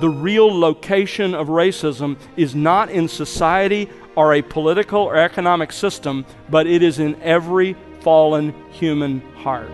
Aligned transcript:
the 0.00 0.08
real 0.08 0.56
location 0.56 1.34
of 1.34 1.48
racism 1.48 2.16
is 2.36 2.54
not 2.54 2.88
in 2.88 3.08
society 3.08 3.90
or 4.14 4.34
a 4.34 4.42
political 4.42 5.00
or 5.00 5.16
economic 5.16 5.72
system, 5.72 6.24
but 6.48 6.68
it 6.68 6.82
is 6.82 7.00
in 7.00 7.20
every 7.22 7.76
fallen 8.00 8.54
human 8.70 9.20
heart. 9.34 9.68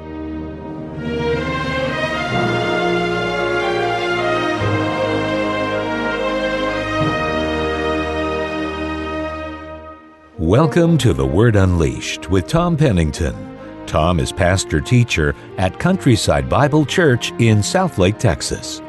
Welcome 10.38 10.96
to 10.98 11.12
The 11.12 11.26
Word 11.26 11.56
Unleashed 11.56 12.30
with 12.30 12.46
Tom 12.46 12.76
Pennington. 12.76 13.34
Tom 13.86 14.18
is 14.18 14.32
pastor 14.32 14.80
teacher 14.80 15.34
at 15.58 15.78
Countryside 15.78 16.48
Bible 16.48 16.86
Church 16.86 17.30
in 17.32 17.58
Southlake, 17.58 18.18
Texas. 18.18 18.80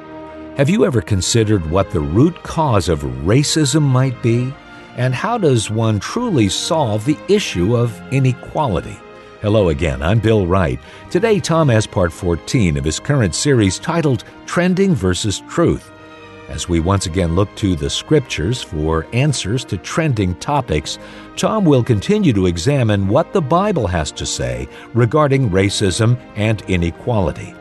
Have 0.58 0.70
you 0.70 0.86
ever 0.86 1.02
considered 1.02 1.70
what 1.70 1.92
the 1.92 2.00
root 2.00 2.42
cause 2.42 2.88
of 2.88 3.02
racism 3.02 3.82
might 3.82 4.24
be? 4.24 4.54
And 4.96 5.14
how 5.14 5.38
does 5.38 5.70
one 5.70 6.00
truly 6.00 6.48
solve 6.48 7.04
the 7.04 7.18
issue 7.28 7.76
of 7.76 8.02
inequality? 8.14 8.98
Hello 9.42 9.68
again, 9.68 10.02
I'm 10.02 10.20
Bill 10.20 10.48
Wright. 10.48 10.80
Today, 11.12 11.42
Tom 11.42 11.68
has 11.68 11.86
part 11.86 12.14
14 12.14 12.78
of 12.78 12.86
his 12.86 13.02
current 13.02 13.36
series 13.36 13.78
titled 13.78 14.24
Trending 14.46 14.96
versus 14.96 15.44
Truth. 15.50 15.92
As 16.48 16.70
we 16.70 16.80
once 16.80 17.06
again 17.06 17.36
look 17.36 17.54
to 17.58 17.76
the 17.76 17.90
scriptures 17.90 18.62
for 18.62 19.08
answers 19.12 19.66
to 19.66 19.76
trending 19.76 20.36
topics, 20.36 20.98
Tom 21.36 21.66
will 21.66 21.84
continue 21.84 22.32
to 22.32 22.46
examine 22.46 23.10
what 23.10 23.34
the 23.34 23.42
Bible 23.42 23.88
has 23.88 24.10
to 24.14 24.26
say 24.26 24.70
regarding 24.94 25.50
racism 25.50 26.18
and 26.38 26.62
inequality. 26.70 27.54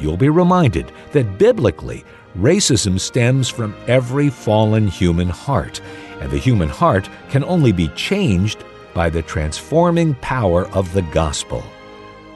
You'll 0.00 0.16
be 0.16 0.30
reminded 0.30 0.90
that 1.12 1.38
biblically, 1.38 2.04
racism 2.36 2.98
stems 2.98 3.48
from 3.48 3.74
every 3.86 4.30
fallen 4.30 4.88
human 4.88 5.28
heart, 5.28 5.80
and 6.20 6.30
the 6.30 6.38
human 6.38 6.68
heart 6.68 7.08
can 7.30 7.44
only 7.44 7.72
be 7.72 7.88
changed 7.88 8.64
by 8.94 9.10
the 9.10 9.22
transforming 9.22 10.14
power 10.16 10.66
of 10.68 10.92
the 10.92 11.02
gospel. 11.02 11.62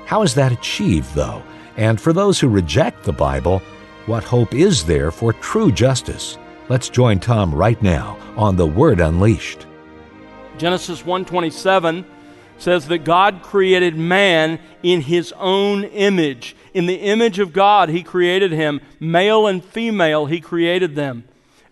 How 0.06 0.22
is 0.22 0.34
that 0.34 0.52
achieved, 0.52 1.14
though? 1.14 1.42
And 1.76 2.00
for 2.00 2.12
those 2.12 2.38
who 2.38 2.48
reject 2.48 3.04
the 3.04 3.12
Bible, 3.12 3.60
what 4.06 4.24
hope 4.24 4.54
is 4.54 4.84
there 4.84 5.10
for 5.10 5.32
true 5.32 5.72
justice? 5.72 6.38
Let's 6.68 6.88
join 6.88 7.20
Tom 7.20 7.54
right 7.54 7.80
now 7.82 8.18
on 8.36 8.56
The 8.56 8.66
Word 8.66 9.00
Unleashed. 9.00 9.66
Genesis 10.58 11.02
1:27 11.02 12.04
says 12.58 12.86
that 12.88 13.04
God 13.04 13.42
created 13.42 13.96
man 13.96 14.60
in 14.82 15.00
his 15.00 15.32
own 15.38 15.84
image. 15.84 16.54
In 16.74 16.86
the 16.86 16.96
image 16.96 17.38
of 17.38 17.52
God 17.52 17.88
he 17.88 18.02
created 18.02 18.52
him, 18.52 18.80
male 19.00 19.46
and 19.46 19.64
female 19.64 20.26
he 20.26 20.40
created 20.40 20.96
them. 20.96 21.24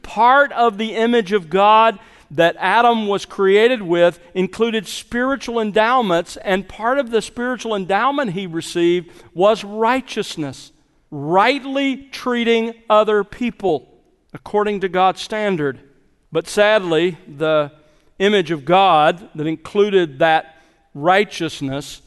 Part 0.03 0.53
of 0.53 0.79
the 0.79 0.95
image 0.95 1.33
of 1.33 1.51
God 1.51 1.99
that 2.31 2.57
Adam 2.59 3.09
was 3.09 3.27
created 3.27 3.83
with 3.83 4.19
included 4.33 4.87
spiritual 4.87 5.61
endowments, 5.61 6.39
and 6.39 6.67
part 6.67 6.99
of 6.99 7.11
the 7.11 7.21
spiritual 7.21 7.75
endowment 7.75 8.33
he 8.33 8.47
received 8.47 9.11
was 9.35 9.65
righteousness, 9.65 10.73
rightly 11.11 11.97
treating 12.11 12.73
other 12.89 13.23
people 13.23 13.89
according 14.33 14.81
to 14.81 14.89
God's 14.89 15.21
standard. 15.21 15.79
But 16.31 16.49
sadly, 16.49 17.19
the 17.29 17.73
image 18.19 18.51
of 18.51 18.65
God 18.65 19.29
that 19.35 19.47
included 19.47 20.21
that 20.21 20.57
righteousness 20.95 22.01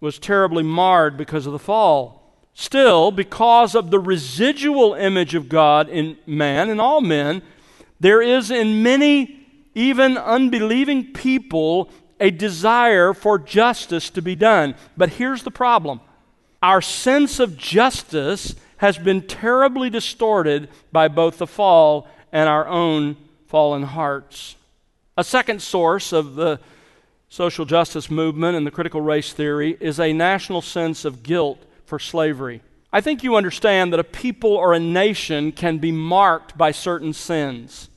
was 0.00 0.18
terribly 0.18 0.64
marred 0.64 1.16
because 1.16 1.46
of 1.46 1.52
the 1.52 1.58
fall. 1.58 2.21
Still, 2.54 3.10
because 3.10 3.74
of 3.74 3.90
the 3.90 3.98
residual 3.98 4.94
image 4.94 5.34
of 5.34 5.48
God 5.48 5.88
in 5.88 6.18
man, 6.26 6.68
in 6.68 6.80
all 6.80 7.00
men, 7.00 7.42
there 8.00 8.20
is 8.20 8.50
in 8.50 8.82
many 8.82 9.46
even 9.74 10.18
unbelieving 10.18 11.12
people, 11.12 11.90
a 12.20 12.30
desire 12.30 13.14
for 13.14 13.38
justice 13.38 14.10
to 14.10 14.22
be 14.22 14.36
done. 14.36 14.74
But 14.96 15.10
here's 15.10 15.42
the 15.42 15.50
problem 15.50 16.00
our 16.62 16.80
sense 16.80 17.40
of 17.40 17.56
justice 17.56 18.54
has 18.76 18.98
been 18.98 19.22
terribly 19.22 19.90
distorted 19.90 20.68
by 20.90 21.08
both 21.08 21.38
the 21.38 21.46
fall 21.46 22.08
and 22.32 22.48
our 22.48 22.66
own 22.66 23.16
fallen 23.46 23.82
hearts. 23.82 24.56
A 25.16 25.24
second 25.24 25.62
source 25.62 26.12
of 26.12 26.34
the 26.34 26.60
social 27.28 27.64
justice 27.64 28.10
movement 28.10 28.56
and 28.56 28.66
the 28.66 28.70
critical 28.70 29.00
race 29.00 29.32
theory 29.32 29.76
is 29.80 29.98
a 29.98 30.12
national 30.12 30.62
sense 30.62 31.04
of 31.04 31.22
guilt 31.22 31.58
for 31.92 31.98
slavery. 31.98 32.62
I 32.90 33.02
think 33.02 33.22
you 33.22 33.36
understand 33.36 33.92
that 33.92 34.00
a 34.00 34.04
people 34.04 34.52
or 34.52 34.72
a 34.72 34.80
nation 34.80 35.52
can 35.52 35.76
be 35.76 35.92
marked 35.92 36.56
by 36.56 36.70
certain 36.70 37.12
sins. 37.12 37.90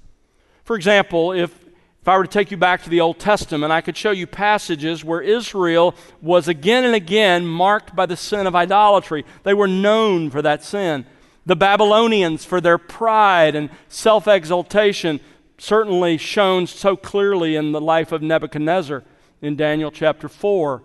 For 0.65 0.75
example, 0.75 1.31
if 1.31 1.63
if 2.01 2.09
I 2.09 2.17
were 2.17 2.25
to 2.25 2.29
take 2.29 2.51
you 2.51 2.57
back 2.57 2.83
to 2.83 2.89
the 2.89 2.99
Old 2.99 3.19
Testament, 3.19 3.71
I 3.71 3.79
could 3.79 3.95
show 3.95 4.11
you 4.11 4.27
passages 4.27 5.05
where 5.05 5.21
Israel 5.21 5.95
was 6.21 6.49
again 6.49 6.83
and 6.83 6.93
again 6.93 7.47
marked 7.47 7.95
by 7.95 8.05
the 8.05 8.17
sin 8.17 8.47
of 8.47 8.53
idolatry. 8.53 9.23
They 9.43 9.53
were 9.53 9.65
known 9.65 10.29
for 10.29 10.41
that 10.41 10.61
sin. 10.61 11.05
The 11.45 11.55
Babylonians 11.55 12.43
for 12.43 12.59
their 12.59 12.77
pride 12.77 13.55
and 13.55 13.69
self 13.87 14.27
exaltation, 14.27 15.21
certainly 15.57 16.17
shown 16.17 16.67
so 16.67 16.97
clearly 16.97 17.55
in 17.55 17.71
the 17.71 17.79
life 17.79 18.11
of 18.11 18.21
Nebuchadnezzar 18.21 19.05
in 19.41 19.55
Daniel 19.55 19.89
chapter 19.89 20.27
4. 20.27 20.83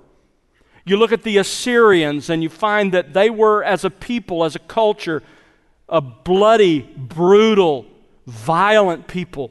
You 0.84 0.96
look 0.96 1.12
at 1.12 1.22
the 1.22 1.38
Assyrians 1.38 2.30
and 2.30 2.42
you 2.42 2.48
find 2.48 2.92
that 2.92 3.12
they 3.12 3.30
were, 3.30 3.62
as 3.62 3.84
a 3.84 3.90
people, 3.90 4.44
as 4.44 4.56
a 4.56 4.60
culture, 4.60 5.22
a 5.88 6.00
bloody, 6.00 6.80
brutal, 6.96 7.86
violent 8.26 9.06
people. 9.06 9.50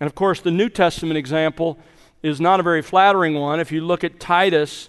And 0.00 0.06
of 0.06 0.14
course, 0.14 0.40
the 0.40 0.50
New 0.50 0.68
Testament 0.68 1.18
example 1.18 1.78
is 2.22 2.40
not 2.40 2.60
a 2.60 2.62
very 2.62 2.82
flattering 2.82 3.34
one. 3.34 3.60
If 3.60 3.70
you 3.70 3.82
look 3.82 4.02
at 4.04 4.18
Titus, 4.18 4.88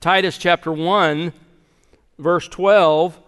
Titus 0.00 0.36
chapter 0.36 0.70
1, 0.70 1.32
verse 2.18 2.48
12, 2.48 3.18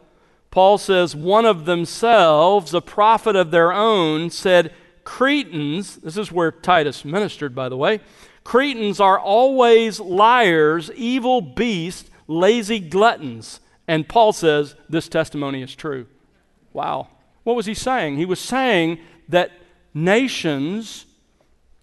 Paul 0.50 0.78
says, 0.78 1.16
One 1.16 1.46
of 1.46 1.64
themselves, 1.64 2.74
a 2.74 2.80
prophet 2.80 3.36
of 3.36 3.50
their 3.50 3.72
own, 3.72 4.30
said, 4.30 4.72
Cretans, 5.02 5.96
this 5.96 6.16
is 6.16 6.30
where 6.30 6.50
Titus 6.52 7.04
ministered, 7.04 7.54
by 7.54 7.68
the 7.68 7.76
way, 7.76 8.00
Cretans 8.44 9.00
are 9.00 9.18
always 9.18 9.98
liars, 9.98 10.90
evil 10.94 11.40
beasts, 11.40 12.10
lazy 12.28 12.78
gluttons. 12.78 13.60
And 13.88 14.08
Paul 14.08 14.32
says, 14.32 14.74
This 14.88 15.08
testimony 15.08 15.62
is 15.62 15.74
true. 15.74 16.06
Wow. 16.72 17.08
What 17.42 17.56
was 17.56 17.66
he 17.66 17.74
saying? 17.74 18.16
He 18.16 18.26
was 18.26 18.40
saying 18.40 18.98
that 19.28 19.50
nations 19.92 21.06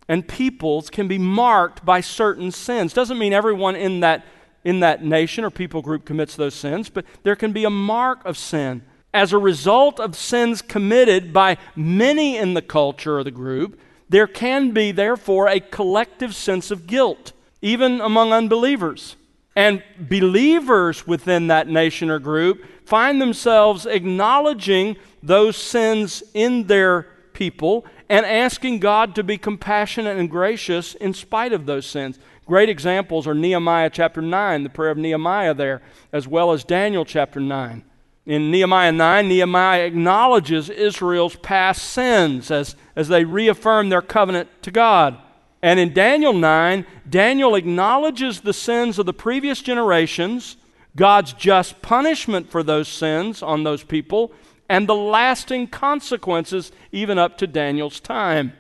and 0.08 0.28
peoples 0.28 0.90
can 0.90 1.08
be 1.08 1.18
marked 1.18 1.86
by 1.86 2.02
certain 2.02 2.52
sins. 2.52 2.94
Doesn't 2.94 3.18
mean 3.18 3.34
everyone 3.34 3.76
in 3.76 4.02
that, 4.02 4.26
in 4.64 4.82
that 4.82 5.04
nation 5.04 5.44
or 5.44 5.50
people 5.50 5.82
group 5.82 6.06
commits 6.06 6.36
those 6.36 6.54
sins, 6.54 6.90
but 6.90 7.06
there 7.24 7.36
can 7.36 7.54
be 7.54 7.64
a 7.64 7.70
mark 7.70 8.24
of 8.26 8.38
sin. 8.38 8.84
As 9.14 9.34
a 9.34 9.38
result 9.38 10.00
of 10.00 10.16
sins 10.16 10.62
committed 10.62 11.34
by 11.34 11.58
many 11.76 12.38
in 12.38 12.54
the 12.54 12.62
culture 12.62 13.18
or 13.18 13.24
the 13.24 13.32
group, 13.32 13.80
there 14.12 14.28
can 14.28 14.72
be, 14.72 14.92
therefore, 14.92 15.48
a 15.48 15.62
collective 15.62 16.36
sense 16.36 16.70
of 16.70 16.86
guilt, 16.86 17.32
even 17.62 18.02
among 18.02 18.34
unbelievers. 18.34 19.16
And 19.56 19.82
believers 19.98 21.08
within 21.08 21.48
that 21.48 21.70
nation 21.70 22.10
or 22.10 22.20
group 22.20 22.62
find 22.86 23.22
themselves 23.22 23.86
acknowledging 23.86 24.98
those 25.24 25.56
sins 25.56 26.24
in 26.34 26.68
their 26.68 27.04
people 27.32 27.86
and 28.10 28.26
asking 28.26 28.80
God 28.80 29.16
to 29.16 29.24
be 29.24 29.38
compassionate 29.38 30.18
and 30.18 30.30
gracious 30.30 30.94
in 30.96 31.14
spite 31.14 31.54
of 31.54 31.66
those 31.66 31.86
sins. 31.86 32.20
Great 32.46 32.68
examples 32.68 33.26
are 33.28 33.34
Nehemiah 33.34 33.90
chapter 33.90 34.22
9, 34.22 34.64
the 34.64 34.70
prayer 34.70 34.92
of 34.92 34.98
Nehemiah 34.98 35.54
there, 35.54 35.82
as 36.12 36.28
well 36.28 36.52
as 36.52 36.66
Daniel 36.66 37.06
chapter 37.06 37.40
9. 37.40 37.86
In 38.26 38.52
Nehemiah 38.52 38.92
9, 38.92 39.28
Nehemiah 39.28 39.86
acknowledges 39.86 40.70
Israel's 40.70 41.36
past 41.38 41.84
sins 41.84 42.52
as, 42.52 42.76
as 42.96 43.08
they 43.08 43.26
reaffirm 43.26 43.90
their 43.90 44.02
covenant 44.02 44.50
to 44.62 44.72
God. 44.72 45.18
And 45.64 45.80
in 45.80 45.94
Daniel 45.94 46.34
9, 46.34 46.86
Daniel 47.10 47.56
acknowledges 47.56 48.42
the 48.42 48.54
sins 48.54 49.00
of 49.00 49.06
the 49.06 49.14
previous 49.14 49.62
generations, 49.62 50.58
God's 50.96 51.34
just 51.34 51.82
punishment 51.82 52.52
for 52.52 52.64
those 52.64 52.88
sins 52.88 53.42
on 53.42 53.64
those 53.64 53.84
people, 53.84 54.34
and 54.70 54.88
the 54.88 54.96
lasting 54.96 55.68
consequences 55.68 56.72
even 56.92 57.18
up 57.18 57.38
to 57.40 57.48
Daniel's 57.48 58.00
time. 58.00 58.54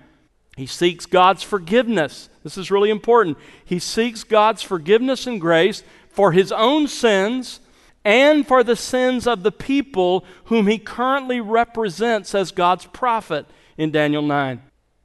He 0.57 0.65
seeks 0.65 1.05
God's 1.05 1.43
forgiveness. 1.43 2.29
This 2.43 2.57
is 2.57 2.71
really 2.71 2.89
important. 2.89 3.37
He 3.63 3.79
seeks 3.79 4.23
God's 4.23 4.61
forgiveness 4.61 5.25
and 5.25 5.39
grace 5.39 5.83
for 6.09 6.33
his 6.33 6.51
own 6.51 6.87
sins 6.87 7.60
and 8.03 8.47
for 8.47 8.63
the 8.63 8.75
sins 8.75 9.27
of 9.27 9.43
the 9.43 9.51
people 9.51 10.25
whom 10.45 10.67
he 10.67 10.77
currently 10.77 11.39
represents 11.39 12.33
as 12.33 12.51
God's 12.51 12.85
prophet 12.87 13.45
in 13.77 13.91
Daniel 13.91 14.23
9. 14.23 14.61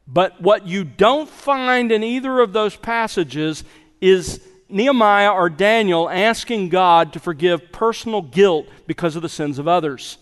But 0.09 0.41
what 0.41 0.67
you 0.67 0.85
don't 0.85 1.29
find 1.29 1.91
in 1.91 2.05
either 2.05 2.41
of 2.41 2.53
those 2.53 2.77
passages 2.77 3.65
is 4.01 4.41
Nehemiah 4.69 5.33
or 5.33 5.49
Daniel 5.51 6.09
asking 6.09 6.69
God 6.69 7.13
to 7.13 7.21
forgive 7.21 7.73
personal 7.73 8.23
guilt 8.23 8.67
because 8.87 9.17
of 9.17 9.23
the 9.23 9.29
sins 9.29 9.59
of 9.59 9.69
others. 9.69 10.19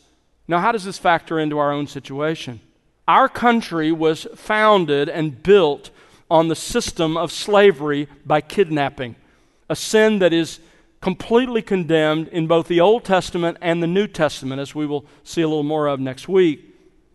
Now, 0.49 0.59
how 0.59 0.73
does 0.73 0.85
this 0.85 0.99
factor 0.99 1.39
into 1.39 1.59
our 1.59 1.73
own 1.73 1.87
situation? 1.87 2.61
Our 3.07 3.29
country 3.29 3.93
was 3.93 4.27
founded 4.35 5.09
and 5.09 5.43
built 5.43 5.91
on 6.31 6.49
the 6.49 6.57
system 6.57 7.17
of 7.17 7.33
slavery 7.33 8.09
by 8.25 8.41
kidnapping, 8.41 9.17
a 9.69 9.77
sin 9.77 10.19
that 10.19 10.33
is 10.33 10.59
completely 11.05 11.61
condemned 11.61 12.29
in 12.29 12.47
both 12.47 12.67
the 12.67 12.81
Old 12.81 13.05
Testament 13.05 13.59
and 13.61 13.83
the 13.83 13.87
New 13.87 14.07
Testament, 14.07 14.59
as 14.59 14.75
we 14.75 14.87
will 14.87 15.05
see 15.23 15.43
a 15.43 15.47
little 15.47 15.63
more 15.63 15.87
of 15.87 16.01
next 16.01 16.31
week. 16.31 16.65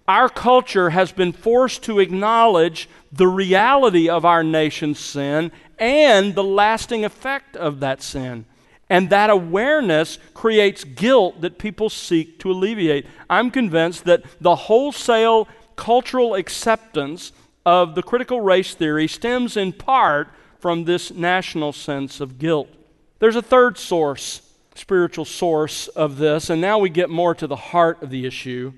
Our 0.08 0.30
culture 0.30 0.92
has 0.92 1.12
been 1.12 1.32
forced 1.34 1.82
to 1.86 1.98
acknowledge 1.98 2.88
the 3.12 3.28
reality 3.28 4.08
of 4.08 4.26
our 4.26 4.44
nation's 4.44 5.00
sin 5.00 5.52
and 5.80 6.36
the 6.36 6.44
lasting 6.44 7.04
effect 7.04 7.58
of 7.58 7.80
that 7.80 8.04
sin. 8.04 8.46
And 8.92 9.10
that 9.10 9.32
awareness 9.32 10.20
creates 10.36 10.84
guilt 10.84 11.42
that 11.42 11.58
people 11.58 11.90
seek 11.90 12.38
to 12.42 12.52
alleviate. 12.52 13.08
I'm 13.28 13.50
convinced 13.50 14.06
that 14.06 14.22
the 14.40 14.56
wholesale 14.56 15.48
cultural 15.76 16.36
acceptance 16.36 17.32
of 17.66 17.96
the 17.96 18.04
critical 18.04 18.40
race 18.40 18.76
theory 18.76 19.08
stems 19.08 19.58
in 19.58 19.74
part 19.74 20.28
from 20.60 20.86
this 20.86 21.10
national 21.10 21.74
sense 21.74 22.22
of 22.22 22.38
guilt. 22.38 22.70
There's 23.19 23.36
a 23.36 23.42
third 23.42 23.77
source, 23.77 24.42
spiritual 24.75 25.25
source 25.25 25.89
of 25.89 26.18
this, 26.18 26.50
and 26.50 26.62
now 26.62 26.80
we 26.80 26.89
get 26.89 27.10
more 27.10 27.36
to 27.36 27.48
the 27.48 27.56
heart 27.56 28.01
of 28.01 28.10
the 28.10 28.25
issue. 28.25 28.74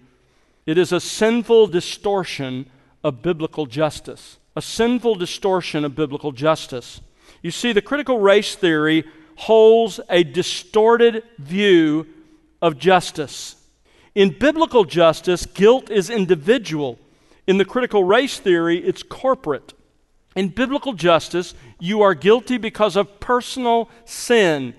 It 0.66 0.80
is 0.80 0.92
a 0.92 1.00
sinful 1.00 1.68
distortion 1.68 2.70
of 3.04 3.22
biblical 3.22 3.68
justice. 3.68 4.38
A 4.56 4.62
sinful 4.62 5.16
distortion 5.16 5.86
of 5.86 5.96
biblical 5.96 6.32
justice. 6.32 7.02
You 7.44 7.52
see, 7.52 7.72
the 7.72 7.82
critical 7.82 8.20
race 8.20 8.56
theory 8.56 9.06
holds 9.36 10.00
a 10.10 10.24
distorted 10.24 11.24
view 11.38 12.08
of 12.62 12.78
justice. 12.78 13.56
In 14.14 14.38
biblical 14.38 14.86
justice, 14.86 15.46
guilt 15.46 15.90
is 15.90 16.10
individual. 16.10 17.00
In 17.48 17.58
the 17.58 17.66
critical 17.66 18.04
race 18.04 18.40
theory, 18.40 18.78
it's 18.78 19.04
corporate. 19.04 19.74
In 20.36 20.50
biblical 20.50 20.94
justice, 20.94 21.54
you 21.80 22.02
are 22.02 22.14
guilty 22.14 22.58
because 22.58 22.96
of 22.96 23.20
personal 23.20 23.90
sin. 24.06 24.74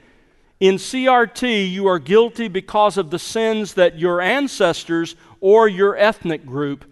In 0.61 0.77
CRT, 0.77 1.71
you 1.71 1.87
are 1.87 1.99
guilty 1.99 2.49
because 2.49 2.97
of 2.97 3.11
the 3.11 3.19
sins 3.19 3.75
that 3.75 3.99
your 3.99 4.21
ancestors 4.21 5.17
or 5.41 5.69
your 5.69 5.97
ethnic 5.97 6.47
group 6.47 6.85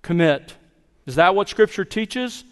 commit. 0.00 0.56
Is 1.06 1.14
that 1.16 1.34
what 1.34 1.48
Scripture 1.48 1.84
teaches? 1.84 2.44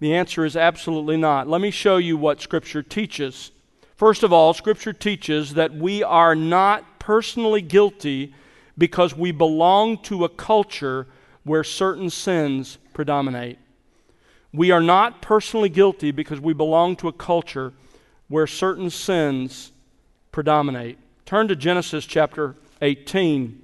The 0.00 0.14
answer 0.14 0.44
is 0.44 0.56
absolutely 0.56 1.16
not. 1.16 1.48
Let 1.48 1.60
me 1.60 1.70
show 1.70 1.96
you 1.96 2.16
what 2.16 2.40
Scripture 2.40 2.82
teaches. 2.82 3.50
First 3.96 4.22
of 4.22 4.32
all, 4.32 4.54
Scripture 4.54 4.92
teaches 4.92 5.54
that 5.54 5.74
we 5.74 6.02
are 6.02 6.34
not 6.34 6.98
personally 6.98 7.62
guilty 7.62 8.34
because 8.76 9.16
we 9.16 9.32
belong 9.32 9.98
to 10.02 10.24
a 10.24 10.28
culture 10.28 11.06
where 11.44 11.64
certain 11.64 12.10
sins 12.10 12.78
predominate. 12.92 13.58
We 14.52 14.70
are 14.70 14.80
not 14.80 15.20
personally 15.20 15.68
guilty 15.68 16.10
because 16.10 16.40
we 16.40 16.54
belong 16.54 16.96
to 16.96 17.08
a 17.08 17.12
culture 17.12 17.72
where 18.28 18.46
certain 18.46 18.90
sins 18.90 19.72
predominate. 20.32 20.98
Turn 21.26 21.48
to 21.48 21.56
Genesis 21.56 22.06
chapter 22.06 22.56
18. 22.80 23.62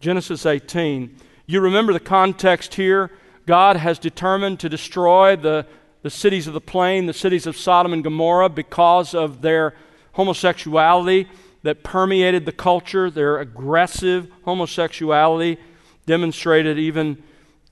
Genesis 0.00 0.44
18. 0.44 1.16
You 1.46 1.60
remember 1.60 1.92
the 1.92 2.00
context 2.00 2.74
here. 2.74 3.12
God 3.46 3.76
has 3.76 3.98
determined 4.00 4.58
to 4.60 4.68
destroy 4.68 5.36
the, 5.36 5.66
the 6.02 6.10
cities 6.10 6.48
of 6.48 6.54
the 6.54 6.60
plain, 6.60 7.06
the 7.06 7.12
cities 7.12 7.46
of 7.46 7.56
Sodom 7.56 7.92
and 7.92 8.02
Gomorrah, 8.02 8.48
because 8.48 9.14
of 9.14 9.42
their 9.42 9.74
homosexuality 10.12 11.28
that 11.62 11.84
permeated 11.84 12.46
the 12.46 12.52
culture, 12.52 13.10
their 13.10 13.38
aggressive 13.38 14.28
homosexuality, 14.44 15.58
demonstrated 16.06 16.78
even 16.78 17.22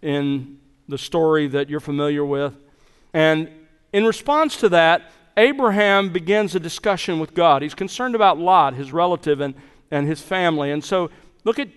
in 0.02 0.58
the 0.88 0.98
story 0.98 1.46
that 1.48 1.68
you're 1.68 1.80
familiar 1.80 2.24
with. 2.24 2.54
And 3.12 3.48
in 3.92 4.04
response 4.04 4.56
to 4.58 4.68
that, 4.70 5.10
Abraham 5.36 6.12
begins 6.12 6.54
a 6.54 6.60
discussion 6.60 7.18
with 7.18 7.34
God. 7.34 7.62
He's 7.62 7.74
concerned 7.74 8.14
about 8.14 8.38
Lot, 8.38 8.74
his 8.74 8.92
relative, 8.92 9.40
and, 9.40 9.54
and 9.90 10.06
his 10.06 10.20
family. 10.20 10.70
And 10.70 10.84
so 10.84 11.10
look 11.44 11.58
at 11.58 11.68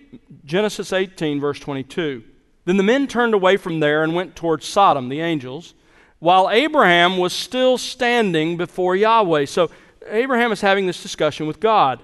Genesis 0.44 0.92
18, 0.92 1.40
verse 1.40 1.58
22. 1.58 2.22
Then 2.64 2.76
the 2.76 2.82
men 2.82 3.06
turned 3.06 3.34
away 3.34 3.56
from 3.56 3.80
there 3.80 4.04
and 4.04 4.14
went 4.14 4.36
towards 4.36 4.66
Sodom, 4.66 5.08
the 5.08 5.20
angels, 5.20 5.74
while 6.18 6.50
Abraham 6.50 7.16
was 7.16 7.32
still 7.32 7.78
standing 7.78 8.56
before 8.56 8.94
Yahweh. 8.94 9.46
So 9.46 9.70
Abraham 10.06 10.52
is 10.52 10.60
having 10.60 10.86
this 10.86 11.02
discussion 11.02 11.46
with 11.46 11.60
God. 11.60 12.00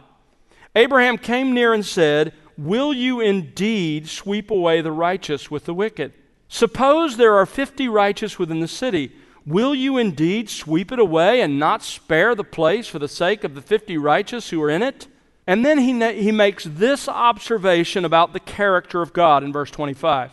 Abraham 0.75 1.19
came 1.19 1.53
near 1.53 1.73
and 1.73 1.85
said, 1.85 2.33
Will 2.57 2.93
you 2.93 3.21
indeed 3.21 4.09
sweep 4.09 4.51
away 4.51 4.81
the 4.81 4.93
righteous 4.93 5.51
with 5.51 5.65
the 5.65 5.75
wicked? 5.75 6.13
Suppose 6.55 7.17
there 7.17 7.35
are 7.35 7.47
fifty 7.47 7.89
righteous 7.89 8.39
within 8.39 8.61
the 8.61 8.69
city. 8.69 9.11
Will 9.45 9.75
you 9.75 9.99
indeed 9.99 10.49
sweep 10.49 10.93
it 10.93 11.01
away 11.01 11.41
and 11.41 11.59
not 11.59 11.83
spare 11.83 12.37
the 12.37 12.45
place 12.45 12.87
for 12.87 13.01
the 13.01 13.09
sake 13.09 13.43
of 13.43 13.57
the 13.57 13.61
fifty 13.61 13.99
righteous 13.99 14.51
who 14.51 14.63
are 14.63 14.71
in 14.71 14.81
it? 14.81 15.09
And 15.49 15.67
then 15.67 15.79
he, 15.79 16.23
he 16.23 16.31
makes 16.31 16.63
this 16.63 17.09
observation 17.09 18.05
about 18.05 18.35
the 18.35 18.39
character 18.39 19.03
of 19.03 19.13
God 19.13 19.43
in 19.43 19.53
verse 19.53 19.73
25. 19.73 20.31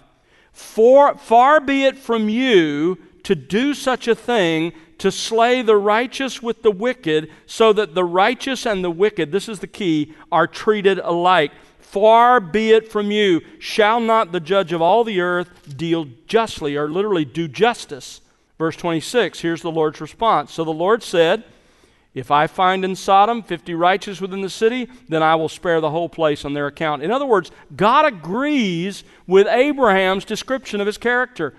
For, 0.51 1.17
far 1.17 1.59
be 1.59 1.85
it 1.85 1.97
from 1.97 2.29
you 2.29 2.99
to 3.23 3.33
do 3.33 3.73
such 3.73 4.07
a 4.07 4.13
thing, 4.13 4.73
to 4.99 5.11
slay 5.11 5.63
the 5.63 5.75
righteous 5.75 6.39
with 6.39 6.61
the 6.61 6.69
wicked, 6.69 7.31
so 7.47 7.73
that 7.73 7.95
the 7.95 8.05
righteous 8.05 8.67
and 8.67 8.83
the 8.83 8.91
wicked, 8.91 9.31
this 9.31 9.49
is 9.49 9.57
the 9.57 9.65
key, 9.65 10.13
are 10.31 10.45
treated 10.45 10.99
alike. 10.99 11.51
Far 11.81 12.39
be 12.39 12.71
it 12.71 12.91
from 12.91 13.11
you. 13.11 13.41
Shall 13.59 13.99
not 13.99 14.31
the 14.31 14.39
judge 14.39 14.71
of 14.71 14.81
all 14.81 15.03
the 15.03 15.19
earth 15.19 15.77
deal 15.77 16.07
justly, 16.27 16.77
or 16.77 16.89
literally 16.89 17.25
do 17.25 17.47
justice? 17.47 18.21
Verse 18.57 18.75
26, 18.75 19.39
here's 19.39 19.61
the 19.61 19.71
Lord's 19.71 19.99
response. 19.99 20.53
So 20.53 20.63
the 20.63 20.71
Lord 20.71 21.01
said, 21.01 21.43
If 22.13 22.29
I 22.29 22.45
find 22.45 22.85
in 22.85 22.95
Sodom 22.95 23.41
50 23.41 23.73
righteous 23.73 24.21
within 24.21 24.41
the 24.41 24.49
city, 24.49 24.87
then 25.09 25.23
I 25.23 25.35
will 25.35 25.49
spare 25.49 25.81
the 25.81 25.89
whole 25.89 26.09
place 26.09 26.45
on 26.45 26.53
their 26.53 26.67
account. 26.67 27.01
In 27.01 27.11
other 27.11 27.25
words, 27.25 27.51
God 27.75 28.05
agrees 28.05 29.03
with 29.25 29.47
Abraham's 29.47 30.25
description 30.25 30.79
of 30.79 30.87
his 30.87 30.99
character. 30.99 31.55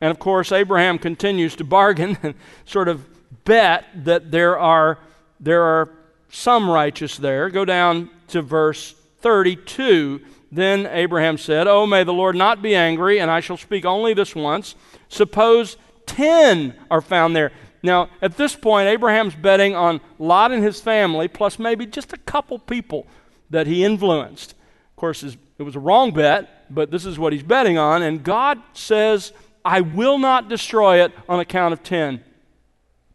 And 0.00 0.10
of 0.10 0.18
course, 0.18 0.50
Abraham 0.50 0.98
continues 0.98 1.54
to 1.56 1.64
bargain 1.64 2.16
and 2.22 2.34
sort 2.64 2.88
of 2.88 3.06
bet 3.44 3.84
that 3.94 4.30
there 4.30 4.58
are, 4.58 4.98
there 5.38 5.62
are 5.62 5.90
some 6.30 6.70
righteous 6.70 7.16
there. 7.16 7.50
Go 7.50 7.64
down 7.64 8.08
to 8.28 8.40
verse 8.42 8.94
32, 9.20 10.20
then 10.52 10.86
Abraham 10.86 11.38
said, 11.38 11.66
Oh, 11.66 11.86
may 11.86 12.04
the 12.04 12.12
Lord 12.12 12.36
not 12.36 12.62
be 12.62 12.74
angry, 12.74 13.20
and 13.20 13.30
I 13.30 13.40
shall 13.40 13.56
speak 13.56 13.84
only 13.84 14.14
this 14.14 14.34
once. 14.34 14.74
Suppose 15.08 15.76
10 16.06 16.74
are 16.90 17.00
found 17.00 17.36
there. 17.36 17.52
Now, 17.82 18.10
at 18.20 18.36
this 18.36 18.54
point, 18.56 18.88
Abraham's 18.88 19.34
betting 19.34 19.74
on 19.74 20.00
Lot 20.18 20.52
and 20.52 20.62
his 20.62 20.80
family, 20.80 21.28
plus 21.28 21.58
maybe 21.58 21.86
just 21.86 22.12
a 22.12 22.18
couple 22.18 22.58
people 22.58 23.06
that 23.48 23.66
he 23.66 23.84
influenced. 23.84 24.52
Of 24.52 24.96
course, 24.96 25.22
it 25.22 25.62
was 25.62 25.76
a 25.76 25.80
wrong 25.80 26.12
bet, 26.12 26.72
but 26.74 26.90
this 26.90 27.06
is 27.06 27.18
what 27.18 27.32
he's 27.32 27.42
betting 27.42 27.78
on. 27.78 28.02
And 28.02 28.22
God 28.22 28.60
says, 28.74 29.32
I 29.64 29.80
will 29.80 30.18
not 30.18 30.48
destroy 30.48 31.02
it 31.02 31.12
on 31.28 31.40
account 31.40 31.72
of 31.72 31.82
10. 31.82 32.22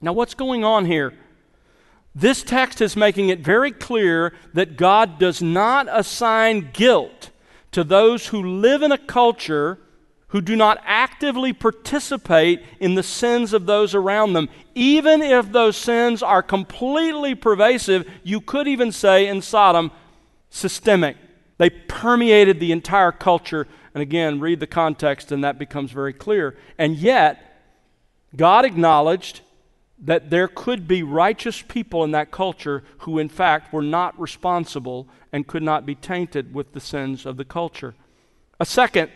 Now, 0.02 0.14
what's 0.14 0.34
going 0.34 0.64
on 0.64 0.86
here? 0.86 1.14
This 2.15 2.43
text 2.43 2.79
is 2.79 2.95
making 2.95 3.27
it 3.27 3.41
very 3.41 3.72
clear 3.72 4.34
that 4.53 4.77
God 4.77 5.19
does 5.19 5.41
not 5.41 5.88
assign 5.91 6.72
guilt 6.72 7.29
to 7.72 7.84
those 7.84 8.27
who 8.27 8.41
live 8.41 8.81
in 8.81 8.93
a 8.93 8.98
culture 8.98 9.79
who 10.29 10.39
do 10.41 10.55
not 10.55 10.81
actively 10.86 11.51
participate 11.53 12.63
in 12.79 12.95
the 12.95 13.03
sins 13.03 13.53
of 13.53 13.65
those 13.65 13.93
around 13.93 14.34
them. 14.34 14.50
Even 14.74 15.22
if 15.22 15.51
those 15.51 15.75
sins 15.75 16.24
are 16.24 16.41
completely 16.41 17.36
pervasive, 17.36 18.10
you 18.24 18.39
could 18.41 18.67
even 18.67 18.91
say 18.91 19.27
in 19.27 19.41
Sodom, 19.41 19.91
systemic. 20.50 21.17
They 21.57 21.69
permeated 21.69 22.60
the 22.60 22.72
entire 22.72 23.12
culture. 23.12 23.67
And 23.93 24.01
again, 24.01 24.39
read 24.39 24.60
the 24.60 24.67
context, 24.67 25.31
and 25.31 25.43
that 25.43 25.60
becomes 25.60 25.91
very 25.91 26.13
clear. 26.13 26.57
And 26.77 26.98
yet, 26.98 27.62
God 28.36 28.65
acknowledged 28.65 29.41
that 29.98 30.30
there 30.30 30.48
could 30.48 30.88
be 30.88 31.04
righteous 31.04 31.62
people 31.62 32.04
in 32.04 32.12
that 32.12 32.32
culture 32.32 32.84
who, 33.00 33.18
in 33.18 33.30
fact, 33.30 33.72
were 33.72 33.82
not 33.82 34.20
responsible 34.20 35.08
and 35.32 35.48
could 35.48 35.64
not 35.64 35.86
be 35.86 35.96
tainted 35.96 36.54
with 36.54 36.74
the 36.74 36.80
sins 36.80 37.25
of 37.25 37.38
the 37.38 37.46
culture. 37.46 37.96
A 38.60 38.66
second 38.66 39.10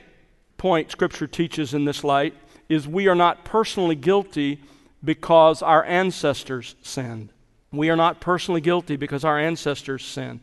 point 0.57 0.91
Scripture 0.91 1.27
teaches 1.27 1.73
in 1.73 1.85
this 1.85 2.03
light 2.03 2.33
is 2.69 2.87
we 2.87 3.07
are 3.07 3.15
not 3.15 3.43
personally 3.43 3.95
guilty 3.95 4.61
because 5.03 5.61
our 5.61 5.83
ancestors 5.85 6.75
sinned. 6.81 7.31
We 7.71 7.89
are 7.89 7.95
not 7.95 8.19
personally 8.19 8.61
guilty 8.61 8.95
because 8.95 9.23
our 9.23 9.39
ancestors 9.39 10.05
sinned. 10.05 10.41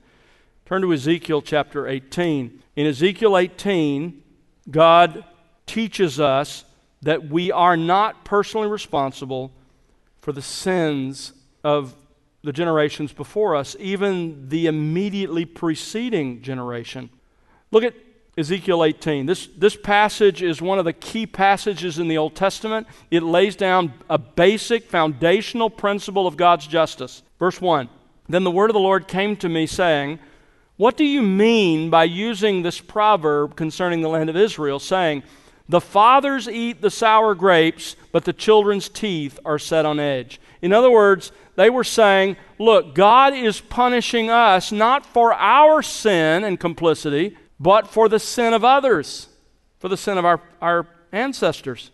Turn 0.64 0.82
to 0.82 0.92
Ezekiel 0.92 1.42
chapter 1.42 1.86
18. 1.86 2.62
In 2.76 2.86
Ezekiel 2.86 3.36
18, 3.36 4.22
God 4.70 5.24
teaches 5.66 6.18
us 6.20 6.64
that 7.02 7.28
we 7.28 7.52
are 7.52 7.76
not 7.76 8.24
personally 8.24 8.68
responsible 8.68 9.52
for 10.26 10.32
the 10.32 10.42
sins 10.42 11.34
of 11.62 11.94
the 12.42 12.52
generations 12.52 13.12
before 13.12 13.54
us, 13.54 13.76
even 13.78 14.48
the 14.48 14.66
immediately 14.66 15.44
preceding 15.44 16.42
generation. 16.42 17.10
Look 17.70 17.84
at 17.84 17.94
Ezekiel 18.36 18.82
18. 18.82 19.26
This, 19.26 19.48
this 19.56 19.76
passage 19.76 20.42
is 20.42 20.60
one 20.60 20.80
of 20.80 20.84
the 20.84 20.92
key 20.92 21.26
passages 21.28 22.00
in 22.00 22.08
the 22.08 22.18
Old 22.18 22.34
Testament. 22.34 22.88
It 23.08 23.22
lays 23.22 23.54
down 23.54 23.94
a 24.10 24.18
basic 24.18 24.90
foundational 24.90 25.70
principle 25.70 26.26
of 26.26 26.36
God's 26.36 26.66
justice. 26.66 27.22
Verse 27.38 27.60
1 27.60 27.88
Then 28.28 28.42
the 28.42 28.50
word 28.50 28.68
of 28.68 28.74
the 28.74 28.80
Lord 28.80 29.06
came 29.06 29.36
to 29.36 29.48
me, 29.48 29.64
saying, 29.64 30.18
What 30.76 30.96
do 30.96 31.04
you 31.04 31.22
mean 31.22 31.88
by 31.88 32.02
using 32.02 32.62
this 32.62 32.80
proverb 32.80 33.54
concerning 33.54 34.00
the 34.00 34.08
land 34.08 34.28
of 34.28 34.36
Israel, 34.36 34.80
saying, 34.80 35.22
The 35.68 35.80
fathers 35.80 36.48
eat 36.48 36.80
the 36.80 36.90
sour 36.90 37.34
grapes, 37.34 37.96
but 38.12 38.24
the 38.24 38.32
children's 38.32 38.88
teeth 38.88 39.38
are 39.44 39.58
set 39.58 39.84
on 39.84 39.98
edge? 39.98 40.40
In 40.62 40.72
other 40.72 40.90
words, 40.90 41.32
they 41.56 41.70
were 41.70 41.84
saying, 41.84 42.36
Look, 42.58 42.94
God 42.94 43.34
is 43.34 43.60
punishing 43.60 44.30
us 44.30 44.70
not 44.70 45.04
for 45.04 45.32
our 45.34 45.82
sin 45.82 46.44
and 46.44 46.60
complicity 46.60 47.36
but 47.58 47.88
for 47.88 48.08
the 48.08 48.18
sin 48.18 48.52
of 48.52 48.64
others, 48.64 49.28
for 49.78 49.88
the 49.88 49.96
sin 49.96 50.18
of 50.18 50.24
our, 50.24 50.40
our 50.60 50.86
ancestors. 51.12 51.90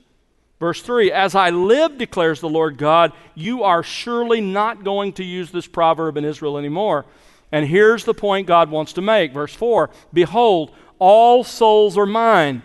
Verse 0.59 0.83
3 0.83 1.13
As 1.13 1.35
I 1.35 1.51
live, 1.51 1.99
declares 1.99 2.41
the 2.41 2.49
Lord 2.49 2.79
God, 2.79 3.13
you 3.35 3.63
are 3.63 3.83
surely 3.83 4.41
not 4.41 4.85
going 4.85 5.13
to 5.15 5.25
use 5.25 5.51
this 5.51 5.67
proverb 5.67 6.17
in 6.17 6.25
Israel 6.25 6.59
anymore. 6.59 7.05
And 7.51 7.67
here's 7.67 8.05
the 8.05 8.15
point 8.15 8.47
God 8.47 8.71
wants 8.71 8.95
to 8.95 9.03
make. 9.03 9.33
Verse 9.33 9.55
4 9.55 9.91
Behold, 10.13 10.73
all 10.99 11.45
souls 11.45 11.97
are 11.97 12.07
mine. 12.07 12.63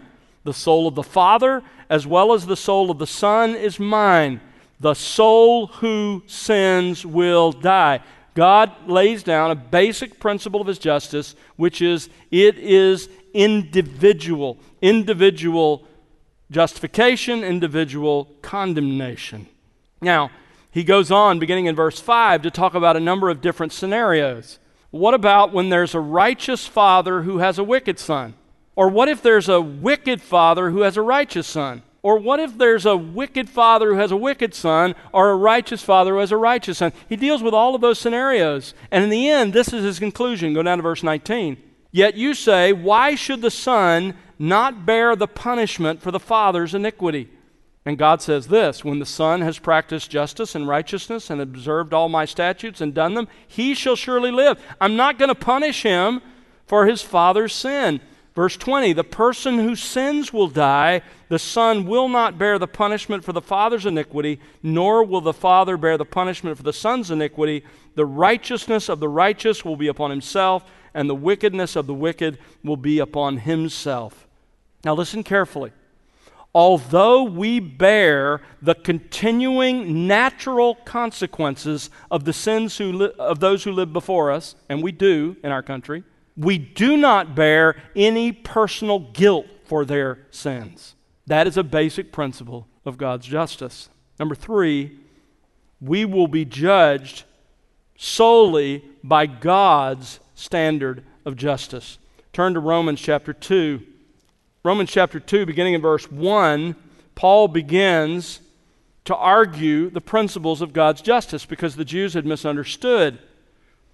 The 0.47 0.53
soul 0.53 0.87
of 0.87 0.95
the 0.95 1.03
Father, 1.03 1.61
as 1.89 2.07
well 2.07 2.31
as 2.31 2.45
the 2.45 2.55
soul 2.55 2.89
of 2.89 2.99
the 2.99 3.05
Son, 3.05 3.53
is 3.53 3.81
mine. 3.81 4.39
The 4.79 4.93
soul 4.93 5.67
who 5.67 6.23
sins 6.25 7.05
will 7.05 7.51
die. 7.51 7.99
God 8.33 8.71
lays 8.87 9.23
down 9.23 9.51
a 9.51 9.55
basic 9.55 10.21
principle 10.21 10.61
of 10.61 10.67
his 10.67 10.79
justice, 10.79 11.35
which 11.57 11.81
is 11.81 12.07
it 12.31 12.57
is 12.57 13.09
individual, 13.33 14.57
individual 14.81 15.85
justification, 16.49 17.43
individual 17.43 18.33
condemnation. 18.41 19.47
Now, 20.01 20.31
he 20.71 20.85
goes 20.85 21.11
on, 21.11 21.39
beginning 21.39 21.65
in 21.65 21.75
verse 21.75 21.99
5, 21.99 22.41
to 22.43 22.51
talk 22.51 22.73
about 22.73 22.95
a 22.95 23.01
number 23.01 23.29
of 23.29 23.41
different 23.41 23.73
scenarios. 23.73 24.59
What 24.91 25.13
about 25.13 25.51
when 25.51 25.67
there's 25.67 25.93
a 25.93 25.99
righteous 25.99 26.65
father 26.65 27.23
who 27.23 27.39
has 27.39 27.59
a 27.59 27.65
wicked 27.65 27.99
son? 27.99 28.35
Or 28.77 28.89
what 28.89 29.09
if 29.09 29.23
there's 29.23 29.49
a 29.49 29.59
wicked 29.59 30.21
father 30.21 30.69
who 30.69 30.81
has 30.81 30.97
a 30.97 31.01
righteous 31.01 31.47
son? 31.47 31.81
Or 32.03 32.19
what 32.19 32.39
if 32.39 32.59
there's 32.59 32.85
a 32.85 32.95
wicked 32.95 33.49
father 33.49 33.91
who 33.91 33.99
has 33.99 34.11
a 34.11 34.15
wicked 34.15 34.53
son, 34.53 34.93
or 35.11 35.31
a 35.31 35.35
righteous 35.35 35.81
father 35.83 36.13
who 36.13 36.19
has 36.19 36.31
a 36.31 36.37
righteous 36.37 36.77
son? 36.77 36.93
He 37.09 37.15
deals 37.15 37.41
with 37.41 37.55
all 37.55 37.73
of 37.73 37.81
those 37.81 37.97
scenarios. 37.97 38.75
And 38.91 39.03
in 39.03 39.09
the 39.09 39.27
end, 39.27 39.51
this 39.51 39.73
is 39.73 39.83
his 39.83 39.97
conclusion. 39.97 40.53
Go 40.53 40.61
down 40.61 40.77
to 40.77 40.83
verse 40.83 41.01
19. 41.01 41.57
Yet 41.91 42.15
you 42.15 42.35
say, 42.35 42.71
Why 42.71 43.15
should 43.15 43.41
the 43.41 43.49
son 43.49 44.13
not 44.37 44.85
bear 44.85 45.15
the 45.15 45.27
punishment 45.27 46.03
for 46.03 46.11
the 46.11 46.19
father's 46.19 46.75
iniquity? 46.75 47.29
And 47.83 47.97
God 47.97 48.21
says 48.21 48.47
this 48.47 48.85
When 48.85 48.99
the 48.99 49.07
son 49.07 49.41
has 49.41 49.57
practiced 49.57 50.11
justice 50.11 50.53
and 50.53 50.67
righteousness 50.67 51.31
and 51.31 51.41
observed 51.41 51.95
all 51.95 52.09
my 52.09 52.25
statutes 52.25 52.79
and 52.79 52.93
done 52.93 53.15
them, 53.15 53.27
he 53.47 53.73
shall 53.73 53.95
surely 53.95 54.29
live. 54.29 54.61
I'm 54.79 54.95
not 54.95 55.17
going 55.17 55.29
to 55.29 55.35
punish 55.35 55.81
him 55.81 56.21
for 56.67 56.85
his 56.85 57.01
father's 57.01 57.53
sin. 57.53 58.01
Verse 58.37 58.55
20 58.55 58.93
The 58.93 59.03
person 59.03 59.57
who 59.57 59.75
sins 59.75 60.31
will 60.31 60.47
die. 60.47 61.01
The 61.27 61.39
son 61.39 61.87
will 61.87 62.07
not 62.07 62.37
bear 62.37 62.59
the 62.59 62.67
punishment 62.67 63.23
for 63.23 63.33
the 63.33 63.41
father's 63.41 63.87
iniquity, 63.87 64.39
nor 64.61 65.03
will 65.03 65.21
the 65.21 65.33
father 65.33 65.75
bear 65.75 65.97
the 65.97 66.05
punishment 66.05 66.55
for 66.55 66.61
the 66.61 66.71
son's 66.71 67.09
iniquity. 67.09 67.63
The 67.95 68.05
righteousness 68.05 68.89
of 68.89 68.99
the 68.99 69.09
righteous 69.09 69.65
will 69.65 69.75
be 69.75 69.87
upon 69.87 70.11
himself, 70.11 70.63
and 70.93 71.09
the 71.09 71.15
wickedness 71.15 71.75
of 71.75 71.87
the 71.87 71.95
wicked 71.95 72.37
will 72.63 72.77
be 72.77 72.99
upon 72.99 73.37
himself. 73.37 74.27
Now, 74.85 74.93
listen 74.93 75.23
carefully. 75.23 75.71
Although 76.53 77.23
we 77.23 77.59
bear 77.59 78.41
the 78.61 78.75
continuing 78.75 80.05
natural 80.05 80.75
consequences 80.75 81.89
of 82.11 82.25
the 82.25 82.33
sins 82.33 82.79
li- 82.79 83.11
of 83.17 83.39
those 83.39 83.63
who 83.63 83.71
live 83.71 83.91
before 83.91 84.29
us, 84.29 84.53
and 84.69 84.83
we 84.83 84.91
do 84.91 85.37
in 85.43 85.51
our 85.51 85.63
country, 85.63 86.03
we 86.37 86.57
do 86.57 86.95
not 86.95 87.35
bear 87.35 87.75
any 87.95 88.31
personal 88.31 88.99
guilt 88.99 89.47
for 89.65 89.83
their 89.83 90.19
sins. 90.31 90.95
That 91.25 91.47
is 91.47 91.57
a 91.57 91.63
basic 91.63 92.11
principle 92.11 92.67
of 92.85 92.97
God's 92.97 93.25
justice. 93.25 93.89
Number 94.19 94.35
three, 94.35 94.99
we 95.81 96.05
will 96.05 96.27
be 96.27 96.45
judged 96.45 97.23
solely 97.97 98.85
by 99.03 99.25
God's 99.25 100.19
standard 100.35 101.03
of 101.25 101.35
justice. 101.35 101.97
Turn 102.31 102.53
to 102.53 102.59
Romans 102.59 103.01
chapter 103.01 103.33
2. 103.33 103.81
Romans 104.63 104.91
chapter 104.91 105.19
2, 105.19 105.45
beginning 105.45 105.73
in 105.73 105.81
verse 105.81 106.09
1, 106.11 106.75
Paul 107.15 107.47
begins 107.47 108.41
to 109.05 109.15
argue 109.15 109.89
the 109.89 110.01
principles 110.01 110.61
of 110.61 110.73
God's 110.73 111.01
justice 111.01 111.45
because 111.45 111.75
the 111.75 111.85
Jews 111.85 112.13
had 112.13 112.25
misunderstood. 112.25 113.19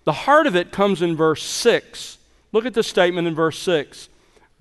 The 0.04 0.12
heart 0.12 0.48
of 0.48 0.56
it 0.56 0.72
comes 0.72 1.02
in 1.02 1.16
verse 1.16 1.44
6. 1.44 2.18
Look 2.54 2.66
at 2.66 2.76
the 2.76 2.84
statement 2.84 3.28
in 3.28 3.36
verse 3.36 3.60
6 3.60 4.08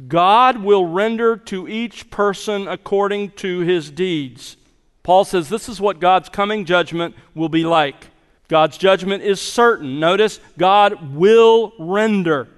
God 0.08 0.58
will 0.58 0.86
render 0.86 1.36
to 1.36 1.68
each 1.68 2.10
person 2.10 2.66
according 2.66 3.30
to 3.32 3.60
his 3.60 3.90
deeds. 3.90 4.56
Paul 5.04 5.24
says 5.24 5.48
this 5.48 5.68
is 5.68 5.80
what 5.80 6.00
God's 6.00 6.28
coming 6.28 6.64
judgment 6.64 7.14
will 7.34 7.48
be 7.48 7.64
like. 7.64 8.08
God's 8.48 8.78
judgment 8.78 9.22
is 9.22 9.40
certain. 9.40 10.00
Notice, 10.00 10.40
God 10.58 11.14
will 11.14 11.72
render. 11.78 12.48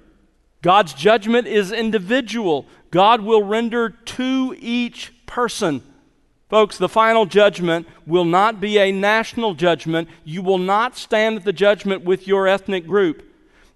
God's 0.61 0.93
judgment 0.93 1.47
is 1.47 1.71
individual. 1.71 2.65
God 2.91 3.21
will 3.21 3.43
render 3.43 3.89
to 3.89 4.55
each 4.59 5.13
person. 5.25 5.81
Folks, 6.49 6.77
the 6.77 6.89
final 6.89 7.25
judgment 7.25 7.87
will 8.05 8.25
not 8.25 8.59
be 8.59 8.77
a 8.77 8.91
national 8.91 9.53
judgment. 9.53 10.09
You 10.23 10.41
will 10.41 10.57
not 10.57 10.97
stand 10.97 11.37
at 11.37 11.43
the 11.43 11.53
judgment 11.53 12.03
with 12.03 12.27
your 12.27 12.47
ethnic 12.47 12.85
group. 12.87 13.23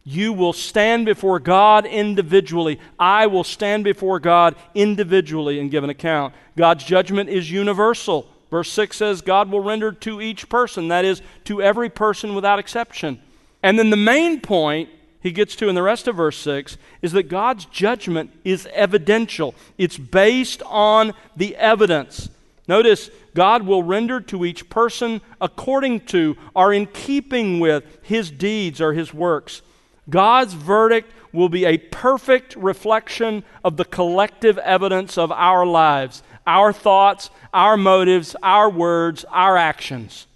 You 0.09 0.33
will 0.33 0.53
stand 0.53 1.05
before 1.05 1.39
God 1.39 1.85
individually. 1.85 2.79
I 2.97 3.27
will 3.27 3.43
stand 3.43 3.83
before 3.83 4.19
God 4.19 4.55
individually 4.73 5.59
and 5.59 5.69
give 5.69 5.83
an 5.83 5.91
account. 5.91 6.33
God's 6.57 6.83
judgment 6.83 7.29
is 7.29 7.51
universal. 7.51 8.27
Verse 8.49 8.71
6 8.71 8.97
says, 8.97 9.21
God 9.21 9.51
will 9.51 9.59
render 9.59 9.91
to 9.91 10.19
each 10.19 10.49
person, 10.49 10.87
that 10.87 11.05
is, 11.05 11.21
to 11.43 11.61
every 11.61 11.91
person 11.91 12.33
without 12.33 12.57
exception. 12.57 13.21
And 13.61 13.77
then 13.77 13.91
the 13.91 13.97
main 13.97 14.41
point 14.41 14.89
he 15.21 15.29
gets 15.29 15.55
to 15.57 15.69
in 15.69 15.75
the 15.75 15.83
rest 15.83 16.07
of 16.07 16.15
verse 16.15 16.37
6 16.37 16.79
is 17.03 17.11
that 17.11 17.29
God's 17.29 17.65
judgment 17.65 18.31
is 18.43 18.67
evidential, 18.73 19.53
it's 19.77 19.99
based 19.99 20.63
on 20.65 21.13
the 21.37 21.55
evidence. 21.55 22.29
Notice, 22.67 23.11
God 23.35 23.61
will 23.61 23.83
render 23.83 24.19
to 24.21 24.43
each 24.43 24.71
person 24.71 25.21
according 25.39 25.99
to 26.07 26.35
or 26.55 26.73
in 26.73 26.87
keeping 26.87 27.59
with 27.59 27.83
his 28.01 28.31
deeds 28.31 28.81
or 28.81 28.93
his 28.93 29.13
works. 29.13 29.61
God's 30.09 30.53
verdict 30.53 31.11
will 31.31 31.49
be 31.49 31.65
a 31.65 31.77
perfect 31.77 32.55
reflection 32.55 33.43
of 33.63 33.77
the 33.77 33.85
collective 33.85 34.57
evidence 34.59 35.17
of 35.17 35.31
our 35.31 35.65
lives, 35.65 36.23
our 36.47 36.73
thoughts, 36.73 37.29
our 37.53 37.77
motives, 37.77 38.35
our 38.41 38.69
words, 38.69 39.25
our 39.29 39.55
actions. 39.55 40.27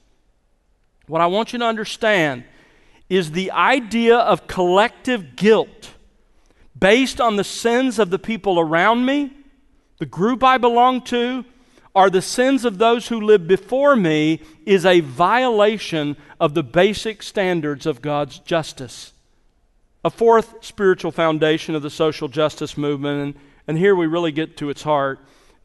What 1.08 1.22
I 1.22 1.28
want 1.28 1.54
you 1.54 1.60
to 1.60 1.66
understand 1.66 2.44
is 3.10 3.32
the 3.32 3.52
idea 3.52 4.18
of 4.18 4.48
collective 4.48 5.36
guilt 5.36 5.92
based 6.78 7.22
on 7.22 7.36
the 7.36 7.44
sins 7.44 8.00
of 8.00 8.10
the 8.10 8.20
people 8.20 8.60
around 8.60 9.06
me, 9.06 9.32
the 10.00 10.06
group 10.06 10.44
I 10.44 10.58
belong 10.58 11.02
to, 11.04 11.46
are 11.96 12.10
the 12.10 12.22
sins 12.22 12.66
of 12.66 12.78
those 12.78 13.08
who 13.08 13.22
lived 13.22 13.48
before 13.48 13.96
me 13.96 14.42
is 14.66 14.86
a 14.86 15.00
violation 15.00 16.18
of 16.40 16.56
the 16.56 16.64
basic 16.64 17.22
standards 17.22 17.86
of 17.86 18.02
God's 18.02 18.40
justice. 18.40 19.13
A 20.06 20.10
fourth 20.10 20.56
spiritual 20.64 21.12
foundation 21.12 21.76
of 21.76 21.82
the 21.82 21.90
social 21.90 22.28
justice 22.28 22.78
movement, 22.78 23.22
and, 23.22 23.44
and 23.68 23.78
here 23.78 23.96
we 23.96 24.06
really 24.06 24.34
get 24.34 24.58
to 24.58 24.70
its 24.70 24.84
heart, 24.84 25.20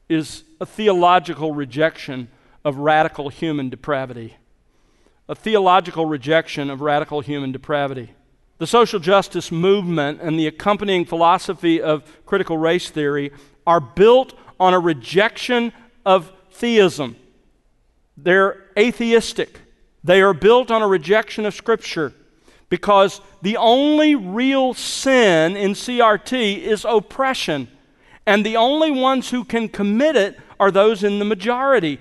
is 0.08 0.44
a 0.60 0.66
theological 0.66 1.52
rejection 1.52 2.28
of 2.64 2.76
radical 2.76 3.30
human 3.30 3.68
depravity. 3.68 4.36
A 5.28 5.34
theological 5.34 6.06
rejection 6.06 6.70
of 6.70 6.80
radical 6.80 7.20
human 7.20 7.50
depravity. 7.50 8.12
The 8.58 8.66
social 8.66 9.00
justice 9.00 9.50
movement 9.50 10.20
and 10.20 10.38
the 10.38 10.46
accompanying 10.46 11.04
philosophy 11.04 11.82
of 11.82 12.04
critical 12.24 12.58
race 12.58 12.90
theory 12.90 13.32
are 13.66 13.80
built 13.80 14.34
on 14.60 14.72
a 14.72 14.78
rejection 14.78 15.72
of 16.06 16.32
theism. 16.52 17.16
They're 18.16 18.64
atheistic. 18.76 19.60
They 20.02 20.22
are 20.22 20.34
built 20.34 20.70
on 20.70 20.82
a 20.82 20.88
rejection 20.88 21.44
of 21.44 21.54
Scripture 21.54 22.12
because 22.68 23.20
the 23.42 23.56
only 23.56 24.14
real 24.14 24.74
sin 24.74 25.56
in 25.56 25.72
CRT 25.72 26.58
is 26.58 26.84
oppression, 26.88 27.68
and 28.26 28.44
the 28.44 28.56
only 28.56 28.90
ones 28.90 29.30
who 29.30 29.44
can 29.44 29.68
commit 29.68 30.16
it 30.16 30.38
are 30.60 30.70
those 30.70 31.02
in 31.02 31.18
the 31.18 31.24
majority. 31.24 31.98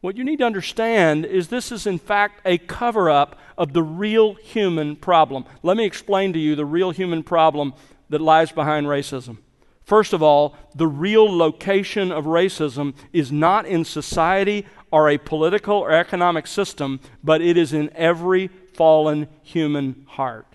What 0.00 0.16
you 0.16 0.24
need 0.24 0.40
to 0.40 0.44
understand 0.44 1.24
is 1.24 1.48
this 1.48 1.72
is, 1.72 1.86
in 1.86 1.98
fact, 1.98 2.40
a 2.44 2.58
cover 2.58 3.08
up 3.08 3.38
of 3.56 3.72
the 3.72 3.82
real 3.82 4.34
human 4.34 4.96
problem. 4.96 5.44
Let 5.62 5.76
me 5.76 5.86
explain 5.86 6.32
to 6.32 6.38
you 6.38 6.56
the 6.56 6.66
real 6.66 6.90
human 6.90 7.22
problem 7.22 7.74
that 8.10 8.20
lies 8.20 8.52
behind 8.52 8.86
racism. 8.86 9.38
First 9.84 10.12
of 10.12 10.22
all, 10.22 10.56
the 10.74 10.86
real 10.86 11.24
location 11.34 12.10
of 12.10 12.24
racism 12.24 12.94
is 13.12 13.30
not 13.30 13.66
in 13.66 13.84
society 13.84 14.66
or 14.90 15.08
a 15.08 15.18
political 15.18 15.76
or 15.76 15.90
economic 15.90 16.46
system, 16.46 17.00
but 17.22 17.42
it 17.42 17.56
is 17.56 17.72
in 17.72 17.90
every 17.94 18.50
fallen 18.74 19.28
human 19.42 20.04
heart. 20.08 20.46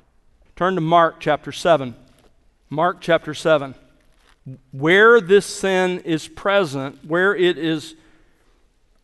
Turn 0.55 0.75
to 0.75 0.81
Mark 0.81 1.15
chapter 1.19 1.51
7. 1.51 1.95
Mark 2.69 2.97
chapter 3.01 3.33
7. 3.33 3.75
Where 4.71 5.21
this 5.21 5.45
sin 5.45 5.99
is 5.99 6.27
present, 6.27 7.05
where 7.05 7.35
it 7.35 7.57
is 7.57 7.95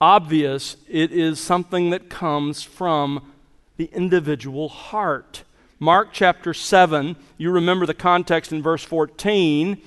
obvious, 0.02 0.78
it 0.90 1.12
is 1.12 1.40
something 1.40 1.90
that 1.92 2.10
comes 2.10 2.64
from 2.64 3.32
the 3.78 3.90
individual 3.94 4.70
heart. 4.70 5.44
Mark 5.80 6.10
chapter 6.12 6.54
7, 6.54 7.16
you 7.38 7.52
remember 7.52 7.86
the 7.86 7.94
context 7.94 8.52
in 8.52 8.62
verse 8.62 8.84
14 8.84 9.82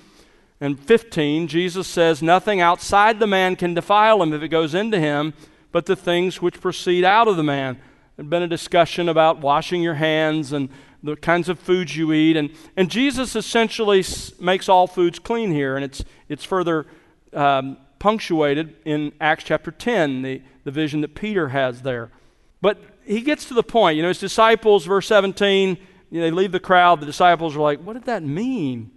and 0.61 0.79
15. 0.79 1.49
Jesus 1.49 1.87
says, 1.87 2.23
Nothing 2.23 2.61
outside 2.61 3.19
the 3.19 3.27
man 3.27 3.57
can 3.57 3.75
defile 3.75 4.23
him 4.23 4.33
if 4.33 4.43
it 4.43 4.49
goes 4.49 4.75
into 4.75 4.99
him, 4.99 5.35
but 5.73 5.87
the 5.87 5.97
things 5.97 6.43
which 6.43 6.61
proceed 6.61 7.05
out 7.05 7.29
of 7.29 7.37
the 7.37 7.43
man. 7.43 7.79
There'd 8.19 8.29
been 8.29 8.43
a 8.43 8.49
discussion 8.49 9.09
about 9.09 9.39
washing 9.39 9.81
your 9.81 9.95
hands 9.95 10.53
and 10.53 10.71
the 11.05 11.15
kinds 11.15 11.49
of 11.49 11.57
foods 11.57 11.97
you 11.97 12.13
eat. 12.13 12.37
And, 12.37 12.51
and 12.77 12.91
Jesus 12.91 13.37
essentially 13.37 14.05
makes 14.41 14.69
all 14.69 14.89
foods 14.89 15.21
clean 15.21 15.53
here, 15.53 15.77
and 15.77 15.85
it's, 15.85 16.03
it's 16.29 16.43
further 16.43 16.87
um, 17.33 17.77
punctuated 18.01 18.75
in 18.85 19.13
Acts 19.21 19.45
chapter 19.45 19.71
10, 19.71 20.23
the, 20.23 20.43
the 20.65 20.73
vision 20.73 21.01
that 21.03 21.15
Peter 21.15 21.51
has 21.51 21.83
there. 21.83 22.11
But 22.61 22.79
he 23.05 23.21
gets 23.21 23.45
to 23.45 23.55
the 23.55 23.63
point. 23.63 23.97
You 23.97 24.03
know, 24.03 24.09
his 24.09 24.19
disciples, 24.19 24.85
verse 24.85 25.07
17, 25.07 25.79
you 26.11 26.21
know, 26.21 26.27
they 26.27 26.33
leave 26.33 26.51
the 26.51 26.59
crowd. 26.59 26.99
The 26.99 27.07
disciples 27.07 27.55
are 27.55 27.61
like, 27.61 27.79
What 27.79 27.93
did 27.93 28.07
that 28.07 28.25
mean? 28.25 28.91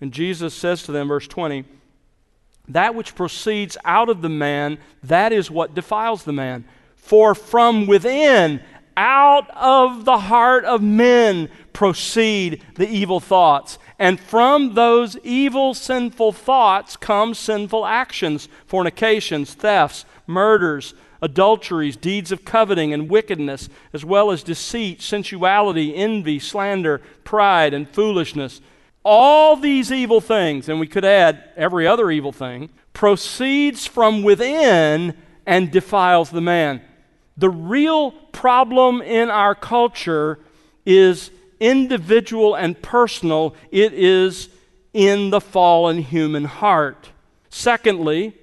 And 0.00 0.10
Jesus 0.12 0.54
says 0.54 0.82
to 0.82 0.92
them, 0.92 1.06
verse 1.06 1.28
20, 1.28 1.64
That 2.66 2.96
which 2.96 3.14
proceeds 3.14 3.78
out 3.84 4.08
of 4.08 4.22
the 4.22 4.28
man, 4.28 4.78
that 5.04 5.32
is 5.32 5.52
what 5.52 5.72
defiles 5.72 6.24
the 6.24 6.32
man. 6.32 6.64
For 6.96 7.34
from 7.34 7.86
within, 7.86 8.60
out 8.96 9.48
of 9.50 10.04
the 10.04 10.18
heart 10.18 10.64
of 10.64 10.82
men, 10.82 11.48
proceed 11.72 12.64
the 12.74 12.88
evil 12.88 13.20
thoughts. 13.20 13.78
And 13.98 14.18
from 14.18 14.74
those 14.74 15.16
evil, 15.18 15.74
sinful 15.74 16.32
thoughts 16.32 16.96
come 16.96 17.34
sinful 17.34 17.86
actions 17.86 18.48
fornications, 18.66 19.54
thefts, 19.54 20.04
murders 20.26 20.94
adulteries, 21.22 21.96
deeds 21.96 22.32
of 22.32 22.44
coveting 22.44 22.92
and 22.92 23.10
wickedness, 23.10 23.68
as 23.92 24.04
well 24.04 24.30
as 24.30 24.42
deceit, 24.42 25.02
sensuality, 25.02 25.94
envy, 25.94 26.38
slander, 26.38 27.00
pride, 27.24 27.74
and 27.74 27.88
foolishness. 27.90 28.60
All 29.04 29.56
these 29.56 29.92
evil 29.92 30.20
things, 30.20 30.68
and 30.68 30.80
we 30.80 30.86
could 30.86 31.04
add 31.04 31.50
every 31.56 31.86
other 31.86 32.10
evil 32.10 32.32
thing, 32.32 32.70
proceeds 32.92 33.86
from 33.86 34.22
within 34.22 35.16
and 35.46 35.70
defiles 35.70 36.30
the 36.30 36.40
man. 36.40 36.82
The 37.36 37.50
real 37.50 38.10
problem 38.10 39.02
in 39.02 39.28
our 39.30 39.54
culture 39.54 40.38
is 40.84 41.30
individual 41.60 42.54
and 42.54 42.80
personal, 42.80 43.54
it 43.70 43.92
is 43.92 44.48
in 44.92 45.30
the 45.30 45.40
fallen 45.40 45.98
human 45.98 46.44
heart. 46.44 47.10
Secondly, 47.50 48.34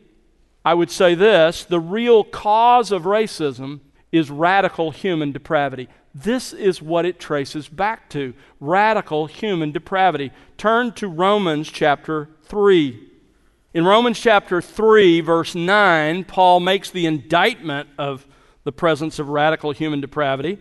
I 0.65 0.73
would 0.73 0.91
say 0.91 1.15
this 1.15 1.63
the 1.65 1.79
real 1.79 2.23
cause 2.23 2.91
of 2.91 3.03
racism 3.03 3.79
is 4.11 4.29
radical 4.29 4.91
human 4.91 5.31
depravity. 5.31 5.89
This 6.15 6.53
is 6.53 6.81
what 6.81 7.05
it 7.05 7.19
traces 7.19 7.67
back 7.67 8.09
to 8.11 8.35
radical 8.59 9.25
human 9.25 9.71
depravity. 9.71 10.31
Turn 10.57 10.91
to 10.93 11.07
Romans 11.07 11.71
chapter 11.71 12.29
3. 12.43 13.09
In 13.73 13.85
Romans 13.85 14.19
chapter 14.19 14.61
3, 14.61 15.21
verse 15.21 15.55
9, 15.55 16.25
Paul 16.25 16.59
makes 16.59 16.91
the 16.91 17.07
indictment 17.07 17.89
of 17.97 18.27
the 18.63 18.71
presence 18.71 19.19
of 19.19 19.29
radical 19.29 19.71
human 19.71 20.01
depravity. 20.01 20.59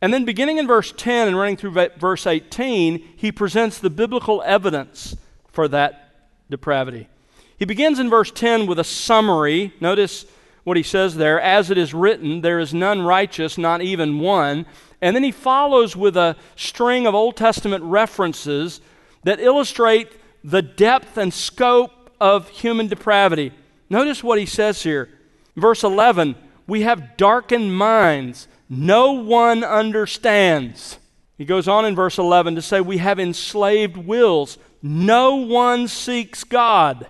And 0.00 0.12
then, 0.12 0.24
beginning 0.24 0.58
in 0.58 0.66
verse 0.66 0.92
10 0.96 1.28
and 1.28 1.38
running 1.38 1.56
through 1.56 1.88
verse 1.96 2.26
18, 2.26 3.14
he 3.16 3.30
presents 3.30 3.78
the 3.78 3.90
biblical 3.90 4.42
evidence 4.44 5.16
for 5.46 5.68
that 5.68 6.28
depravity. 6.50 7.08
He 7.56 7.64
begins 7.64 8.00
in 8.00 8.10
verse 8.10 8.32
10 8.32 8.66
with 8.66 8.80
a 8.80 8.84
summary. 8.84 9.72
Notice 9.80 10.26
what 10.64 10.76
he 10.76 10.82
says 10.82 11.14
there 11.14 11.40
As 11.40 11.70
it 11.70 11.78
is 11.78 11.94
written, 11.94 12.40
there 12.40 12.58
is 12.58 12.74
none 12.74 13.02
righteous, 13.02 13.56
not 13.56 13.82
even 13.82 14.18
one. 14.18 14.66
And 15.00 15.14
then 15.14 15.22
he 15.22 15.30
follows 15.32 15.96
with 15.96 16.16
a 16.16 16.36
string 16.56 17.06
of 17.06 17.14
Old 17.14 17.36
Testament 17.36 17.84
references 17.84 18.80
that 19.24 19.40
illustrate 19.40 20.08
the 20.42 20.62
depth 20.62 21.16
and 21.16 21.32
scope 21.32 22.10
of 22.20 22.48
human 22.48 22.88
depravity. 22.88 23.52
Notice 23.88 24.24
what 24.24 24.38
he 24.38 24.46
says 24.46 24.82
here. 24.82 25.08
Verse 25.56 25.84
11 25.84 26.34
We 26.66 26.82
have 26.82 27.16
darkened 27.16 27.76
minds, 27.76 28.48
no 28.68 29.12
one 29.12 29.64
understands. 29.64 30.98
He 31.36 31.44
goes 31.44 31.66
on 31.68 31.84
in 31.84 31.94
verse 31.94 32.18
11 32.18 32.54
to 32.54 32.62
say, 32.62 32.80
We 32.80 32.98
have 32.98 33.18
enslaved 33.18 33.96
wills, 33.96 34.58
no 34.82 35.36
one 35.36 35.88
seeks 35.88 36.44
God. 36.44 37.06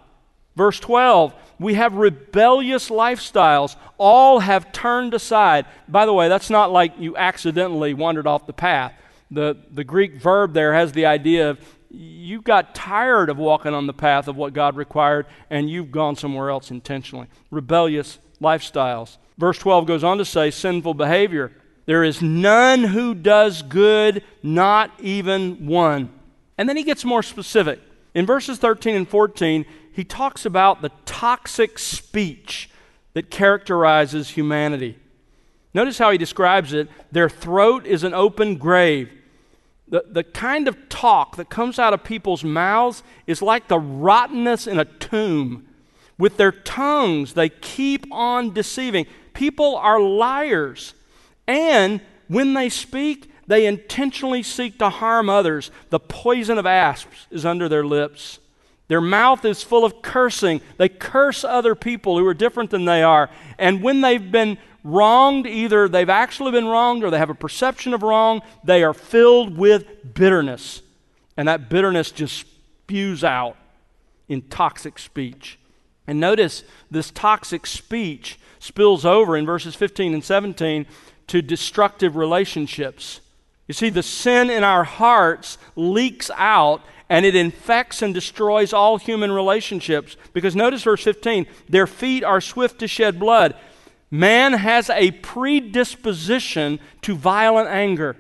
Verse 0.57 0.79
12, 0.81 1.35
we 1.59 1.75
have 1.75 1.95
rebellious 1.95 2.91
lifestyles. 2.91 3.77
All 3.97 4.41
have 4.41 4.73
turned 4.73 5.15
aside. 5.15 5.67
By 5.89 6.07
the 6.07 6.13
way, 6.13 6.29
that's 6.29 6.51
not 6.51 6.73
like 6.73 6.99
you 6.99 7.17
accidentally 7.17 7.95
wandered 7.95 8.27
off 8.27 8.47
the 8.47 8.53
path. 8.53 8.93
The, 9.31 9.57
the 9.71 9.85
Greek 9.85 10.21
verb 10.21 10.53
there 10.53 10.75
has 10.75 10.93
the 10.93 11.07
idea 11.07 11.51
of 11.51 11.61
you 11.91 12.41
got 12.41 12.75
tired 12.75 13.29
of 13.29 13.39
walking 13.39 13.75
on 13.75 13.87
the 13.87 13.93
path 13.93 14.29
of 14.29 14.37
what 14.37 14.55
God 14.55 14.77
required 14.77 15.27
and 15.51 15.69
you've 15.69 15.91
gone 15.91 16.17
somewhere 16.17 16.51
else 16.51 16.71
intentionally. 16.71 17.29
Rebellious 17.51 18.19
lifestyles. 18.41 19.19
Verse 19.43 19.59
12 19.59 19.87
goes 19.87 20.05
on 20.05 20.19
to 20.19 20.25
say 20.25 20.53
sinful 20.53 20.95
behavior. 20.95 21.51
There 21.85 22.05
is 22.05 22.23
none 22.23 22.85
who 22.85 23.13
does 23.13 23.63
good, 23.63 24.23
not 24.41 24.93
even 25.01 25.67
one. 25.67 26.13
And 26.57 26.69
then 26.69 26.77
he 26.77 26.85
gets 26.85 27.05
more 27.05 27.25
specific. 27.25 27.81
In 28.15 28.25
verses 28.25 28.59
13 28.59 28.95
and 28.95 29.09
14, 29.09 29.67
he 29.91 30.05
talks 30.05 30.47
about 30.47 30.81
the 30.81 30.93
toxic 31.07 31.81
speech 31.81 32.71
that 33.15 33.31
characterizes 33.31 34.31
humanity. 34.31 34.97
Notice 35.75 35.99
how 35.99 36.13
he 36.13 36.19
describes 36.19 36.73
it. 36.73 36.89
Their 37.11 37.29
throat 37.29 37.85
is 37.85 38.05
an 38.05 38.15
open 38.15 38.59
grave. 38.59 39.11
The, 39.89 40.05
the 40.09 40.23
kind 40.23 40.69
of 40.69 40.89
talk 40.89 41.35
that 41.35 41.51
comes 41.51 41.81
out 41.81 41.93
of 41.93 42.05
people's 42.05 42.45
mouths 42.45 43.03
is 43.27 43.43
like 43.43 43.67
the 43.67 43.81
rottenness 43.81 44.69
in 44.69 44.79
a 44.79 44.85
tomb. 44.85 45.67
With 46.17 46.37
their 46.37 46.53
tongues, 46.53 47.35
they 47.35 47.49
keep 47.49 48.07
on 48.13 48.53
deceiving. 48.53 49.07
People 49.35 49.77
are 49.77 50.01
liars. 50.01 50.95
And 51.47 52.01
when 52.29 52.55
they 52.55 52.69
speak, 52.69 53.31
they 53.47 53.67
intentionally 53.67 54.43
seek 54.43 54.79
to 54.79 54.89
harm 54.89 55.29
others. 55.29 55.71
The 55.91 56.01
poison 56.01 56.59
of 56.59 56.67
asps 56.67 57.27
is 57.31 57.45
under 57.45 57.69
their 57.69 57.85
lips. 57.85 58.39
Their 58.89 59.01
mouth 59.01 59.45
is 59.45 59.63
full 59.63 59.85
of 59.85 60.03
cursing. 60.03 60.61
They 60.77 60.89
curse 60.89 61.45
other 61.45 61.75
people 61.75 62.19
who 62.19 62.27
are 62.27 62.35
different 62.35 62.71
than 62.71 62.85
they 62.85 63.03
are. 63.03 63.31
And 63.59 63.83
when 63.83 64.01
they've 64.01 64.31
been 64.31 64.59
wronged, 64.85 65.47
either 65.47 65.89
they've 65.89 66.11
actually 66.11 66.53
been 66.53 66.67
wronged 66.67 67.05
or 67.05 67.11
they 67.11 67.19
have 67.19 67.31
a 67.31 67.35
perception 67.35 67.95
of 67.95 68.03
wrong, 68.03 68.43
they 68.65 68.83
are 68.83 68.95
filled 68.95 69.57
with 69.57 70.15
bitterness. 70.15 70.83
And 71.37 71.49
that 71.49 71.69
bitterness 71.69 72.11
just 72.11 72.47
spews 72.85 73.25
out 73.25 73.57
in 74.29 74.43
toxic 74.43 74.99
speech. 74.99 75.59
And 76.07 76.19
notice 76.19 76.65
this 76.91 77.11
toxic 77.11 77.67
speech 77.67 78.39
spills 78.59 79.05
over 79.05 79.37
in 79.37 79.47
verses 79.47 79.75
15 79.75 80.15
and 80.15 80.25
17 80.25 80.87
to 81.29 81.43
destructive 81.43 82.17
relationships. 82.17 83.21
You 83.69 83.75
see, 83.75 83.91
the 83.91 84.03
sin 84.03 84.51
in 84.51 84.65
our 84.65 84.85
hearts 84.85 85.59
leaks 85.77 86.31
out 86.37 86.83
and 87.09 87.27
it 87.27 87.35
infects 87.35 88.03
and 88.03 88.15
destroys 88.15 88.73
all 88.73 88.97
human 88.97 89.31
relationships. 89.33 90.17
Because 90.33 90.57
notice 90.57 90.83
verse 90.83 91.03
15 91.03 91.47
their 91.69 91.87
feet 91.87 92.25
are 92.25 92.41
swift 92.41 92.79
to 92.81 92.89
shed 92.89 93.21
blood. 93.21 93.55
Man 94.11 94.53
has 94.53 94.91
a 94.91 95.11
predisposition 95.11 96.81
to 97.03 97.15
violent 97.15 97.69
anger. 97.69 98.17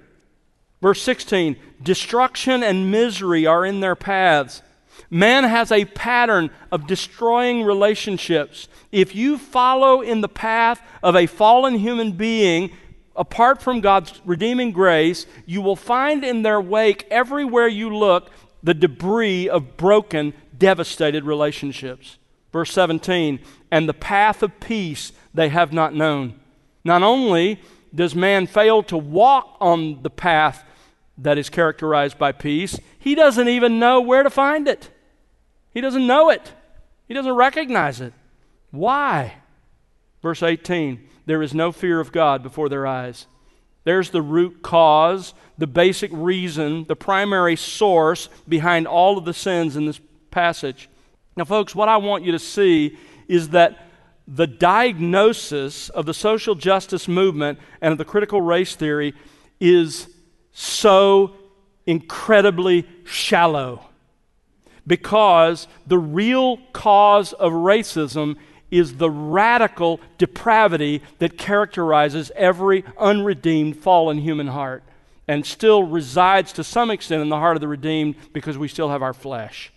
Verse 0.81 1.03
16 1.03 1.57
destruction 1.83 2.63
and 2.63 2.91
misery 2.91 3.47
are 3.47 3.67
in 3.67 3.81
their 3.81 3.97
paths. 3.97 4.63
Man 5.11 5.45
has 5.45 5.71
a 5.71 5.85
pattern 5.85 6.51
of 6.71 6.87
destroying 6.87 7.63
relationships. 7.63 8.69
If 8.91 9.15
you 9.15 9.39
follow 9.39 10.01
in 10.01 10.21
the 10.21 10.29
path 10.29 10.81
of 11.03 11.15
a 11.17 11.27
fallen 11.27 11.75
human 11.75 12.13
being, 12.13 12.71
apart 13.17 13.63
from 13.63 13.81
God's 13.81 14.21
redeeming 14.25 14.73
grace, 14.73 15.27
you 15.47 15.61
will 15.61 15.77
find 15.77 16.25
in 16.25 16.43
their 16.43 16.61
wake, 16.61 17.07
everywhere 17.11 17.69
you 17.69 17.95
look, 17.95 18.31
the 18.63 18.75
debris 18.75 19.49
of 19.49 19.77
broken, 19.77 20.33
devastated 20.57 21.25
relationships. 21.25 22.19
Verse 22.53 22.73
17, 22.73 23.41
and 23.71 23.89
the 23.89 23.95
path 23.95 24.43
of 24.43 24.61
peace 24.61 25.13
they 25.35 25.49
have 25.49 25.73
not 25.73 25.95
known. 25.95 26.39
Not 26.85 27.03
only 27.03 27.61
does 27.95 28.15
man 28.15 28.47
fail 28.47 28.83
to 28.85 28.97
walk 28.97 29.57
on 29.61 30.03
the 30.03 30.11
path 30.11 30.65
that 31.19 31.39
is 31.39 31.51
characterized 31.51 32.19
by 32.19 32.33
peace, 32.33 32.79
he 32.99 33.15
doesn't 33.15 33.49
even 33.49 33.79
know 33.79 34.01
where 34.01 34.23
to 34.23 34.31
find 34.31 34.67
it. 34.69 34.91
He 35.73 35.81
doesn't 35.81 36.07
know 36.07 36.31
it, 36.31 36.53
he 37.09 37.15
doesn't 37.15 37.35
recognize 37.35 38.01
it. 38.01 38.13
Why? 38.71 39.35
Verse 40.23 40.43
18 40.43 41.09
there 41.25 41.43
is 41.43 41.55
no 41.55 41.71
fear 41.73 42.01
of 42.01 42.13
God 42.13 42.43
before 42.43 42.69
their 42.69 42.87
eyes. 42.87 43.27
There's 43.85 44.11
the 44.11 44.23
root 44.23 44.63
cause, 44.63 45.35
the 45.59 45.67
basic 45.67 46.11
reason, 46.13 46.85
the 46.85 46.97
primary 46.97 47.57
source 47.57 48.29
behind 48.49 48.87
all 48.87 49.19
of 49.19 49.25
the 49.25 49.35
sins 49.35 49.77
in 49.77 49.87
this 49.87 50.01
passage. 50.31 50.89
Now, 51.37 51.45
folks, 51.45 51.75
what 51.75 51.89
I 51.89 51.97
want 51.97 52.25
you 52.25 52.33
to 52.33 52.39
see 52.39 52.99
is 53.29 53.51
that 53.51 53.87
the 54.29 54.47
diagnosis 54.47 55.89
of 55.89 56.07
the 56.07 56.15
social 56.15 56.55
justice 56.55 57.09
movement 57.09 57.59
and 57.81 57.93
of 57.93 57.99
the 57.99 58.05
critical 58.05 58.41
race 58.41 58.77
theory 58.77 59.15
is 59.61 60.09
so 60.53 61.35
incredibly 61.87 62.87
shallow 63.05 63.87
because 64.87 65.69
the 65.87 65.99
real 65.99 66.59
cause 66.73 67.33
of 67.35 67.53
racism 67.53 68.37
is 68.71 68.97
the 68.97 69.11
radical 69.11 70.01
depravity 70.19 71.03
that 71.19 71.37
characterizes 71.37 72.33
every 72.35 72.85
unredeemed 72.99 73.77
fallen 73.77 74.19
human 74.19 74.49
heart 74.49 74.83
and 75.29 75.47
still 75.47 75.85
resides 75.85 76.53
to 76.53 76.65
some 76.65 76.91
extent 76.91 77.23
in 77.23 77.29
the 77.29 77.39
heart 77.39 77.57
of 77.57 77.61
the 77.61 77.69
redeemed 77.69 78.15
because 78.33 78.59
we 78.59 78.67
still 78.67 78.89
have 78.89 79.03
our 79.03 79.13
flesh. 79.13 79.73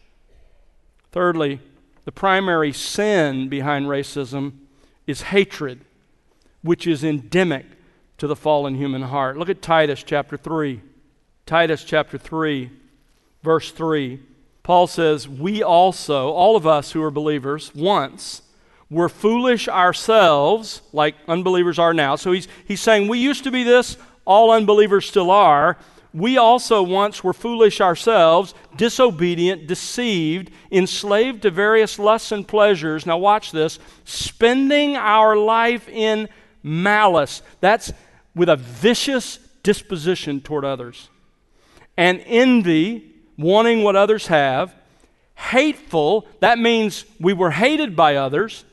Thirdly, 1.12 1.60
the 2.06 2.12
primary 2.12 2.72
sin 2.72 3.50
behind 3.50 3.86
racism 3.86 4.54
is 5.06 5.24
hatred, 5.24 5.82
which 6.62 6.88
is 6.88 7.04
endemic 7.04 7.66
to 8.18 8.28
the 8.28 8.36
fallen 8.36 8.76
human 8.76 9.04
heart. 9.04 9.38
Look 9.38 9.50
at 9.50 9.62
Titus 9.62 10.04
chapter 10.04 10.38
3. 10.38 10.82
Titus 11.46 11.84
chapter 11.84 12.18
3, 12.18 12.72
verse 13.44 13.72
3. 13.72 14.20
Paul 14.64 14.88
says, 14.88 15.28
We 15.28 15.62
also, 15.62 16.32
all 16.32 16.56
of 16.56 16.66
us 16.66 16.92
who 16.92 17.04
are 17.04 17.12
believers, 17.12 17.74
once 17.76 18.42
were 18.90 19.10
foolish 19.10 19.68
ourselves, 19.68 20.82
like 20.92 21.16
unbelievers 21.28 21.78
are 21.78 21.94
now. 21.94 22.16
So 22.16 22.32
he's, 22.32 22.48
he's 22.66 22.82
saying, 22.82 23.08
We 23.08 23.20
used 23.20 23.44
to 23.44 23.52
be 23.52 23.64
this, 23.64 23.98
all 24.26 24.52
unbelievers 24.52 25.06
still 25.06 25.30
are. 25.30 25.78
We 26.16 26.38
also 26.38 26.82
once 26.82 27.24
were 27.24 27.34
foolish 27.34 27.82
ourselves, 27.82 28.54
disobedient, 28.78 29.68
deceived, 29.68 30.50
enslaved 30.72 31.42
to 31.42 31.52
various 31.52 32.00
lusts 32.00 32.32
and 32.32 32.48
pleasures. 32.48 33.06
Now, 33.06 33.18
watch 33.18 33.52
this 33.52 33.80
spending 34.06 34.96
our 34.96 35.36
life 35.36 35.90
in 35.90 36.30
malice. 36.64 37.42
That's 37.60 37.92
with 38.36 38.50
a 38.50 38.56
vicious 38.56 39.40
disposition 39.64 40.42
toward 40.42 40.66
others. 40.66 41.10
And 41.98 42.22
envy, 42.26 43.12
wanting 43.38 43.84
what 43.84 43.96
others 43.96 44.28
have. 44.28 44.76
Hateful, 45.36 46.28
that 46.40 46.60
means 46.60 47.06
we 47.20 47.34
were 47.34 47.52
hated 47.52 47.96
by 47.96 48.16
others 48.16 48.66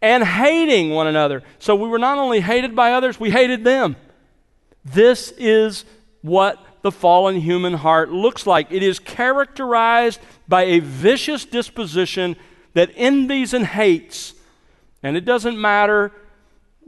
and 0.00 0.22
hating 0.22 0.90
one 0.90 1.06
another. 1.06 1.42
So 1.58 1.74
we 1.74 1.88
were 1.88 1.98
not 1.98 2.18
only 2.18 2.40
hated 2.40 2.76
by 2.76 2.92
others, 2.92 3.18
we 3.18 3.30
hated 3.30 3.64
them. 3.64 3.96
This 4.84 5.32
is 5.36 5.84
what 6.22 6.64
the 6.82 6.92
fallen 6.92 7.40
human 7.40 7.74
heart 7.74 8.10
looks 8.10 8.46
like. 8.46 8.70
It 8.70 8.82
is 8.82 8.98
characterized 8.98 10.20
by 10.46 10.62
a 10.62 10.78
vicious 10.78 11.44
disposition 11.44 12.36
that 12.74 12.90
envies 12.94 13.52
and 13.52 13.66
hates. 13.66 14.34
And 15.02 15.16
it 15.16 15.24
doesn't 15.24 15.60
matter, 15.60 16.12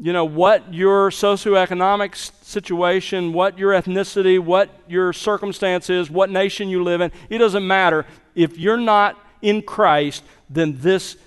you 0.03 0.15
know, 0.15 0.25
what 0.25 0.73
your 0.73 1.11
socioeconomic 1.11 2.17
situation, 2.43 3.35
what 3.35 3.59
your 3.59 3.73
ethnicity, 3.73 4.39
what 4.39 4.71
your 4.89 5.13
circumstance 5.13 5.91
is, 5.91 6.11
what 6.11 6.31
nation 6.31 6.71
you 6.71 6.83
live 6.83 7.03
in. 7.03 7.13
It 7.29 7.37
doesn't 7.37 7.67
matter. 7.67 8.07
If 8.35 8.57
you're 8.57 8.79
not 8.79 9.19
in 9.43 9.61
Christ, 9.61 10.25
then 10.49 10.79
this 10.79 11.19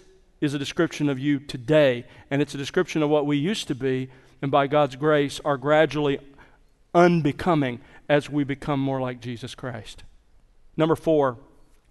is 0.41 0.55
a 0.55 0.59
description 0.59 1.07
of 1.07 1.19
you 1.19 1.39
today, 1.39 2.05
and 2.31 2.41
it's 2.41 2.55
a 2.55 2.57
description 2.57 3.03
of 3.03 3.11
what 3.11 3.27
we 3.27 3.37
used 3.37 3.67
to 3.67 3.75
be, 3.75 4.09
and 4.41 4.49
by 4.49 4.65
God's 4.65 4.95
grace 4.95 5.39
are 5.45 5.55
gradually 5.55 6.17
unbecoming 6.95 7.79
as 8.09 8.27
we 8.27 8.43
become 8.43 8.79
more 8.79 8.99
like 8.99 9.21
Jesus 9.21 9.53
Christ. 9.53 10.03
Number 10.75 10.95
four, 10.95 11.37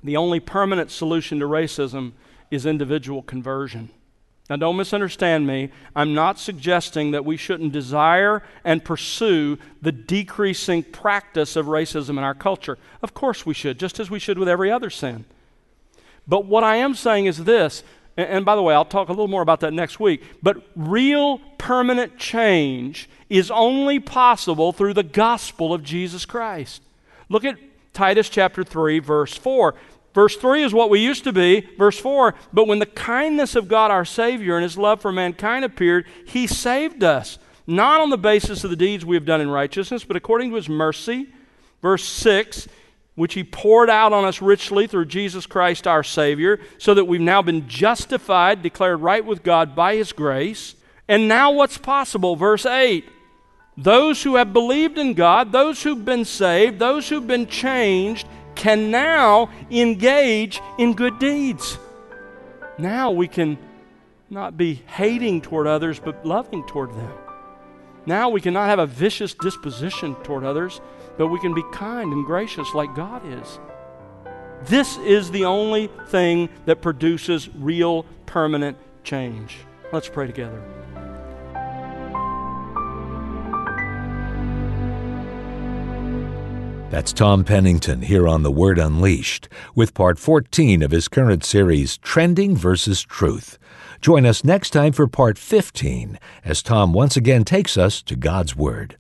the 0.03 0.17
only 0.17 0.41
permanent 0.41 0.91
solution 0.91 1.39
to 1.39 1.47
racism 1.47 2.13
is 2.51 2.67
individual 2.67 3.23
conversion. 3.23 3.91
Now, 4.51 4.57
don't 4.57 4.77
misunderstand 4.77 5.47
me. 5.47 5.71
I'm 5.95 6.15
not 6.15 6.39
suggesting 6.39 7.13
that 7.13 7.25
we 7.25 7.37
shouldn't 7.37 7.73
desire 7.73 8.43
and 8.65 8.85
pursue 8.85 9.57
the 9.81 9.93
decreasing 9.93 10.83
practice 10.83 11.57
of 11.57 11.67
racism 11.67 12.11
in 12.11 12.19
our 12.19 12.35
culture. 12.35 12.77
Of 13.03 13.15
course, 13.15 13.47
we 13.47 13.55
should, 13.55 13.79
just 13.79 14.01
as 14.01 14.11
we 14.11 14.19
should 14.19 14.39
with 14.39 14.49
every 14.49 14.71
other 14.71 14.91
sin. 14.91 15.25
But 16.27 16.45
what 16.45 16.65
I 16.65 16.77
am 16.77 16.95
saying 16.95 17.27
is 17.27 17.45
this 17.45 17.83
and, 18.17 18.45
by 18.45 18.57
the 18.57 18.63
way, 18.63 18.75
I'll 18.75 18.85
talk 18.85 19.09
a 19.09 19.13
little 19.13 19.29
more 19.29 19.43
about 19.43 19.61
that 19.61 19.73
next 19.73 19.99
week. 19.99 20.23
But 20.43 20.63
real 20.77 21.39
permanent 21.57 22.19
change 22.19 23.09
is 23.31 23.51
only 23.51 24.01
possible 24.01 24.73
through 24.73 24.95
the 24.95 25.03
gospel 25.03 25.73
of 25.73 25.83
Jesus 25.83 26.27
Christ. 26.27 26.83
Look 27.31 27.45
at 27.45 27.57
Titus 27.95 28.29
chapter 28.29 28.65
3, 28.65 28.99
verse 28.99 29.35
4. 29.35 29.75
Verse 30.15 30.37
3 30.37 30.63
is 30.63 30.75
what 30.75 30.91
we 30.91 31.01
used 31.01 31.25
to 31.25 31.33
be. 31.33 31.67
Verse 31.79 31.99
4 31.99 32.35
But 32.53 32.67
when 32.67 32.79
the 32.79 32.87
kindness 32.87 33.57
of 33.57 33.69
God 33.69 33.91
our 33.91 34.05
Savior 34.05 34.57
and 34.57 34.63
his 34.63 34.79
love 34.79 35.01
for 35.01 35.13
mankind 35.13 35.65
appeared, 35.65 36.07
he 36.27 36.47
saved 36.47 37.03
us, 37.03 37.39
not 37.67 38.01
on 38.01 38.11
the 38.11 38.19
basis 38.19 38.65
of 38.65 38.71
the 38.71 38.77
deeds 38.77 39.05
we 39.05 39.17
have 39.17 39.25
done 39.25 39.41
in 39.41 39.49
righteousness, 39.49 40.05
but 40.05 40.17
according 40.17 40.51
to 40.51 40.57
his 40.57 40.69
mercy. 40.69 41.29
Verse 41.81 42.05
6 42.05 42.69
which 43.15 43.35
he 43.35 43.45
poured 43.45 43.91
out 43.91 44.13
on 44.13 44.25
us 44.25 44.41
richly 44.41 44.87
through 44.87 45.05
Jesus 45.05 45.47
Christ 45.47 45.87
our 45.87 46.03
Savior, 46.03 46.61
so 46.79 46.95
that 46.95 47.05
we've 47.05 47.21
now 47.21 47.43
been 47.43 47.69
justified, 47.69 48.63
declared 48.63 49.01
right 49.01 49.25
with 49.25 49.43
God 49.43 49.77
by 49.77 49.97
his 49.97 50.13
grace. 50.13 50.75
And 51.09 51.29
now 51.29 51.53
what's 51.53 51.79
possible? 51.79 52.37
Verse 52.37 52.65
8 52.65 53.05
Those 53.77 54.23
who 54.23 54.37
have 54.37 54.53
believed 54.53 54.97
in 54.97 55.15
God, 55.15 55.53
those 55.53 55.83
who've 55.83 56.05
been 56.05 56.25
saved, 56.25 56.79
those 56.79 57.09
who've 57.09 57.27
been 57.27 57.47
changed, 57.47 58.27
can 58.63 58.93
now 58.93 59.51
engage 59.73 60.61
in 60.79 60.95
good 60.95 61.19
deeds. 61.19 61.79
Now 62.79 63.11
we 63.11 63.27
can 63.27 63.59
not 64.31 64.57
be 64.57 64.75
hating 64.87 65.41
toward 65.41 65.67
others, 65.67 65.99
but 65.99 66.25
loving 66.25 66.65
toward 66.69 66.91
them. 66.95 67.13
Now 68.07 68.29
we 68.29 68.41
cannot 68.41 68.69
have 68.69 68.79
a 68.79 68.87
vicious 68.87 69.35
disposition 69.35 70.15
toward 70.23 70.45
others, 70.45 70.81
but 71.19 71.27
we 71.27 71.41
can 71.41 71.55
be 71.55 71.65
kind 71.73 72.13
and 72.13 72.25
gracious 72.25 72.73
like 72.73 72.95
God 72.95 73.23
is. 73.27 73.59
This 74.67 74.97
is 74.99 75.33
the 75.33 75.45
only 75.45 75.91
thing 76.07 76.49
that 76.67 76.81
produces 76.83 77.49
real 77.57 78.05
permanent 78.27 78.79
change. 79.03 79.57
Let's 79.93 80.09
pray 80.09 80.29
together. 80.29 80.63
That's 86.93 87.15
Tom 87.15 87.43
Pennington 87.45 88.03
here 88.03 88.29
on 88.29 88.43
The 88.43 88.53
Word 88.53 88.79
Unleashed 88.79 89.49
with 89.75 89.95
part 89.95 90.19
14 90.19 90.83
of 90.83 90.91
his 90.91 91.09
current 91.09 91.43
series, 91.43 91.97
Trending 91.97 92.55
versus 92.55 93.01
Truth. 93.01 93.59
Join 94.03 94.27
us 94.27 94.45
next 94.45 94.75
time 94.75 94.93
for 94.93 95.07
part 95.07 95.39
15 95.39 96.19
as 96.45 96.63
Tom 96.63 96.93
once 96.93 97.17
again 97.17 97.45
takes 97.45 97.79
us 97.79 98.03
to 98.03 98.15
God's 98.15 98.55
Word. 98.55 98.99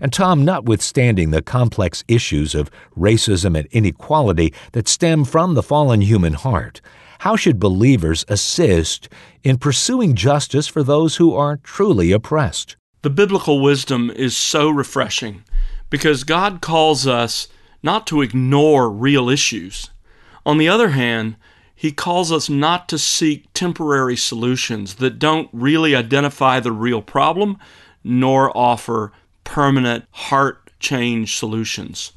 And 0.00 0.12
Tom, 0.12 0.44
notwithstanding 0.44 1.30
the 1.30 1.40
complex 1.40 2.02
issues 2.08 2.56
of 2.56 2.72
racism 2.96 3.56
and 3.56 3.68
inequality 3.68 4.52
that 4.72 4.88
stem 4.88 5.24
from 5.24 5.54
the 5.54 5.62
fallen 5.62 6.00
human 6.00 6.32
heart, 6.32 6.80
how 7.20 7.36
should 7.36 7.60
believers 7.60 8.24
assist 8.26 9.08
in 9.44 9.58
pursuing 9.58 10.16
justice 10.16 10.66
for 10.66 10.82
those 10.82 11.14
who 11.18 11.36
are 11.36 11.58
truly 11.58 12.10
oppressed? 12.10 12.76
The 13.02 13.10
biblical 13.10 13.60
wisdom 13.60 14.10
is 14.10 14.36
so 14.36 14.68
refreshing 14.68 15.44
because 15.90 16.24
God 16.24 16.60
calls 16.60 17.06
us 17.06 17.48
not 17.82 18.06
to 18.08 18.22
ignore 18.22 18.90
real 18.90 19.28
issues. 19.28 19.90
On 20.44 20.58
the 20.58 20.68
other 20.68 20.90
hand, 20.90 21.36
he 21.74 21.92
calls 21.92 22.32
us 22.32 22.48
not 22.48 22.88
to 22.88 22.98
seek 22.98 23.46
temporary 23.54 24.16
solutions 24.16 24.96
that 24.96 25.18
don't 25.18 25.48
really 25.52 25.94
identify 25.94 26.58
the 26.58 26.72
real 26.72 27.02
problem 27.02 27.58
nor 28.02 28.56
offer 28.56 29.12
permanent 29.44 30.04
heart 30.10 30.70
change 30.80 31.36
solutions. 31.36 32.12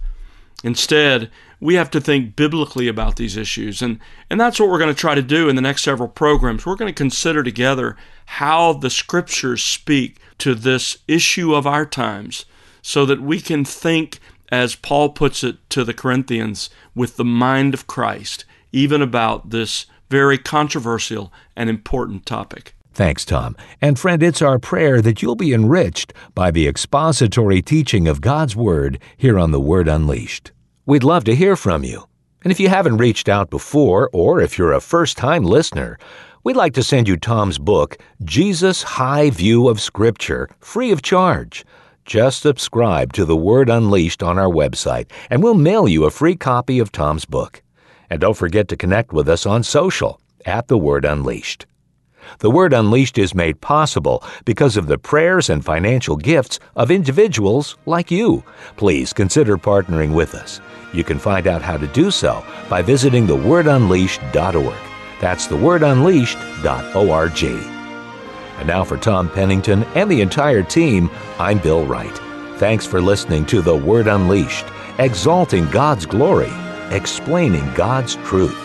Instead, 0.63 1.29
we 1.59 1.75
have 1.75 1.91
to 1.91 2.01
think 2.01 2.35
biblically 2.35 2.87
about 2.87 3.15
these 3.17 3.37
issues. 3.37 3.81
And, 3.81 3.99
and 4.29 4.39
that's 4.39 4.59
what 4.59 4.69
we're 4.69 4.79
going 4.79 4.93
to 4.93 4.99
try 4.99 5.15
to 5.15 5.21
do 5.21 5.47
in 5.47 5.55
the 5.55 5.61
next 5.61 5.83
several 5.83 6.09
programs. 6.09 6.65
We're 6.65 6.75
going 6.75 6.91
to 6.91 6.97
consider 6.97 7.43
together 7.43 7.95
how 8.25 8.73
the 8.73 8.89
scriptures 8.89 9.63
speak 9.63 10.17
to 10.39 10.55
this 10.55 10.97
issue 11.07 11.53
of 11.53 11.67
our 11.67 11.85
times 11.85 12.45
so 12.81 13.05
that 13.05 13.21
we 13.21 13.39
can 13.39 13.65
think, 13.65 14.19
as 14.51 14.75
Paul 14.75 15.09
puts 15.09 15.43
it 15.43 15.57
to 15.69 15.83
the 15.83 15.93
Corinthians, 15.93 16.69
with 16.95 17.17
the 17.17 17.25
mind 17.25 17.73
of 17.73 17.87
Christ, 17.87 18.45
even 18.71 19.01
about 19.01 19.49
this 19.49 19.85
very 20.09 20.37
controversial 20.37 21.31
and 21.55 21.69
important 21.69 22.25
topic. 22.25 22.75
Thanks, 22.93 23.23
Tom. 23.23 23.55
And 23.81 23.97
friend, 23.97 24.21
it's 24.21 24.41
our 24.41 24.59
prayer 24.59 25.01
that 25.01 25.21
you'll 25.21 25.35
be 25.35 25.53
enriched 25.53 26.13
by 26.35 26.51
the 26.51 26.67
expository 26.67 27.61
teaching 27.61 28.07
of 28.07 28.19
God's 28.19 28.55
Word 28.55 28.99
here 29.15 29.39
on 29.39 29.51
The 29.51 29.61
Word 29.61 29.87
Unleashed. 29.87 30.51
We'd 30.85 31.03
love 31.03 31.23
to 31.25 31.35
hear 31.35 31.55
from 31.55 31.85
you. 31.85 32.07
And 32.43 32.51
if 32.51 32.59
you 32.59 32.67
haven't 32.67 32.97
reached 32.97 33.29
out 33.29 33.49
before, 33.49 34.09
or 34.11 34.41
if 34.41 34.57
you're 34.57 34.73
a 34.73 34.81
first 34.81 35.15
time 35.17 35.43
listener, 35.43 35.97
we'd 36.43 36.57
like 36.57 36.73
to 36.73 36.83
send 36.83 37.07
you 37.07 37.15
Tom's 37.15 37.57
book, 37.57 37.97
Jesus 38.25 38.83
High 38.83 39.29
View 39.29 39.69
of 39.69 39.79
Scripture, 39.79 40.49
free 40.59 40.91
of 40.91 41.01
charge. 41.01 41.63
Just 42.11 42.41
subscribe 42.41 43.13
to 43.13 43.23
The 43.23 43.37
Word 43.37 43.69
Unleashed 43.69 44.21
on 44.21 44.37
our 44.37 44.49
website, 44.49 45.09
and 45.29 45.41
we'll 45.41 45.53
mail 45.53 45.87
you 45.87 46.03
a 46.03 46.11
free 46.11 46.35
copy 46.35 46.77
of 46.77 46.91
Tom's 46.91 47.23
book. 47.23 47.63
And 48.09 48.19
don't 48.19 48.35
forget 48.35 48.67
to 48.67 48.75
connect 48.75 49.13
with 49.13 49.29
us 49.29 49.45
on 49.45 49.63
social 49.63 50.19
at 50.45 50.67
The 50.67 50.77
Word 50.77 51.05
Unleashed. 51.05 51.67
The 52.39 52.51
Word 52.51 52.73
Unleashed 52.73 53.17
is 53.17 53.33
made 53.33 53.61
possible 53.61 54.25
because 54.43 54.75
of 54.75 54.87
the 54.87 54.97
prayers 54.97 55.49
and 55.49 55.63
financial 55.63 56.17
gifts 56.17 56.59
of 56.75 56.91
individuals 56.91 57.77
like 57.85 58.11
you. 58.11 58.43
Please 58.75 59.13
consider 59.13 59.57
partnering 59.57 60.13
with 60.13 60.35
us. 60.35 60.59
You 60.91 61.05
can 61.05 61.17
find 61.17 61.47
out 61.47 61.61
how 61.61 61.77
to 61.77 61.87
do 61.87 62.11
so 62.11 62.43
by 62.69 62.81
visiting 62.81 63.25
thewordunleashed.org. 63.25 64.75
That's 65.21 65.47
thewordunleashed.org. 65.47 67.80
And 68.57 68.67
now 68.67 68.83
for 68.83 68.97
Tom 68.97 69.29
Pennington 69.29 69.83
and 69.95 70.09
the 70.09 70.21
entire 70.21 70.63
team, 70.63 71.09
I'm 71.39 71.59
Bill 71.59 71.85
Wright. 71.85 72.17
Thanks 72.57 72.85
for 72.85 73.01
listening 73.01 73.45
to 73.47 73.61
The 73.61 73.75
Word 73.75 74.07
Unleashed, 74.07 74.65
exalting 74.99 75.67
God's 75.69 76.05
glory, 76.05 76.51
explaining 76.91 77.73
God's 77.73 78.15
truth. 78.17 78.57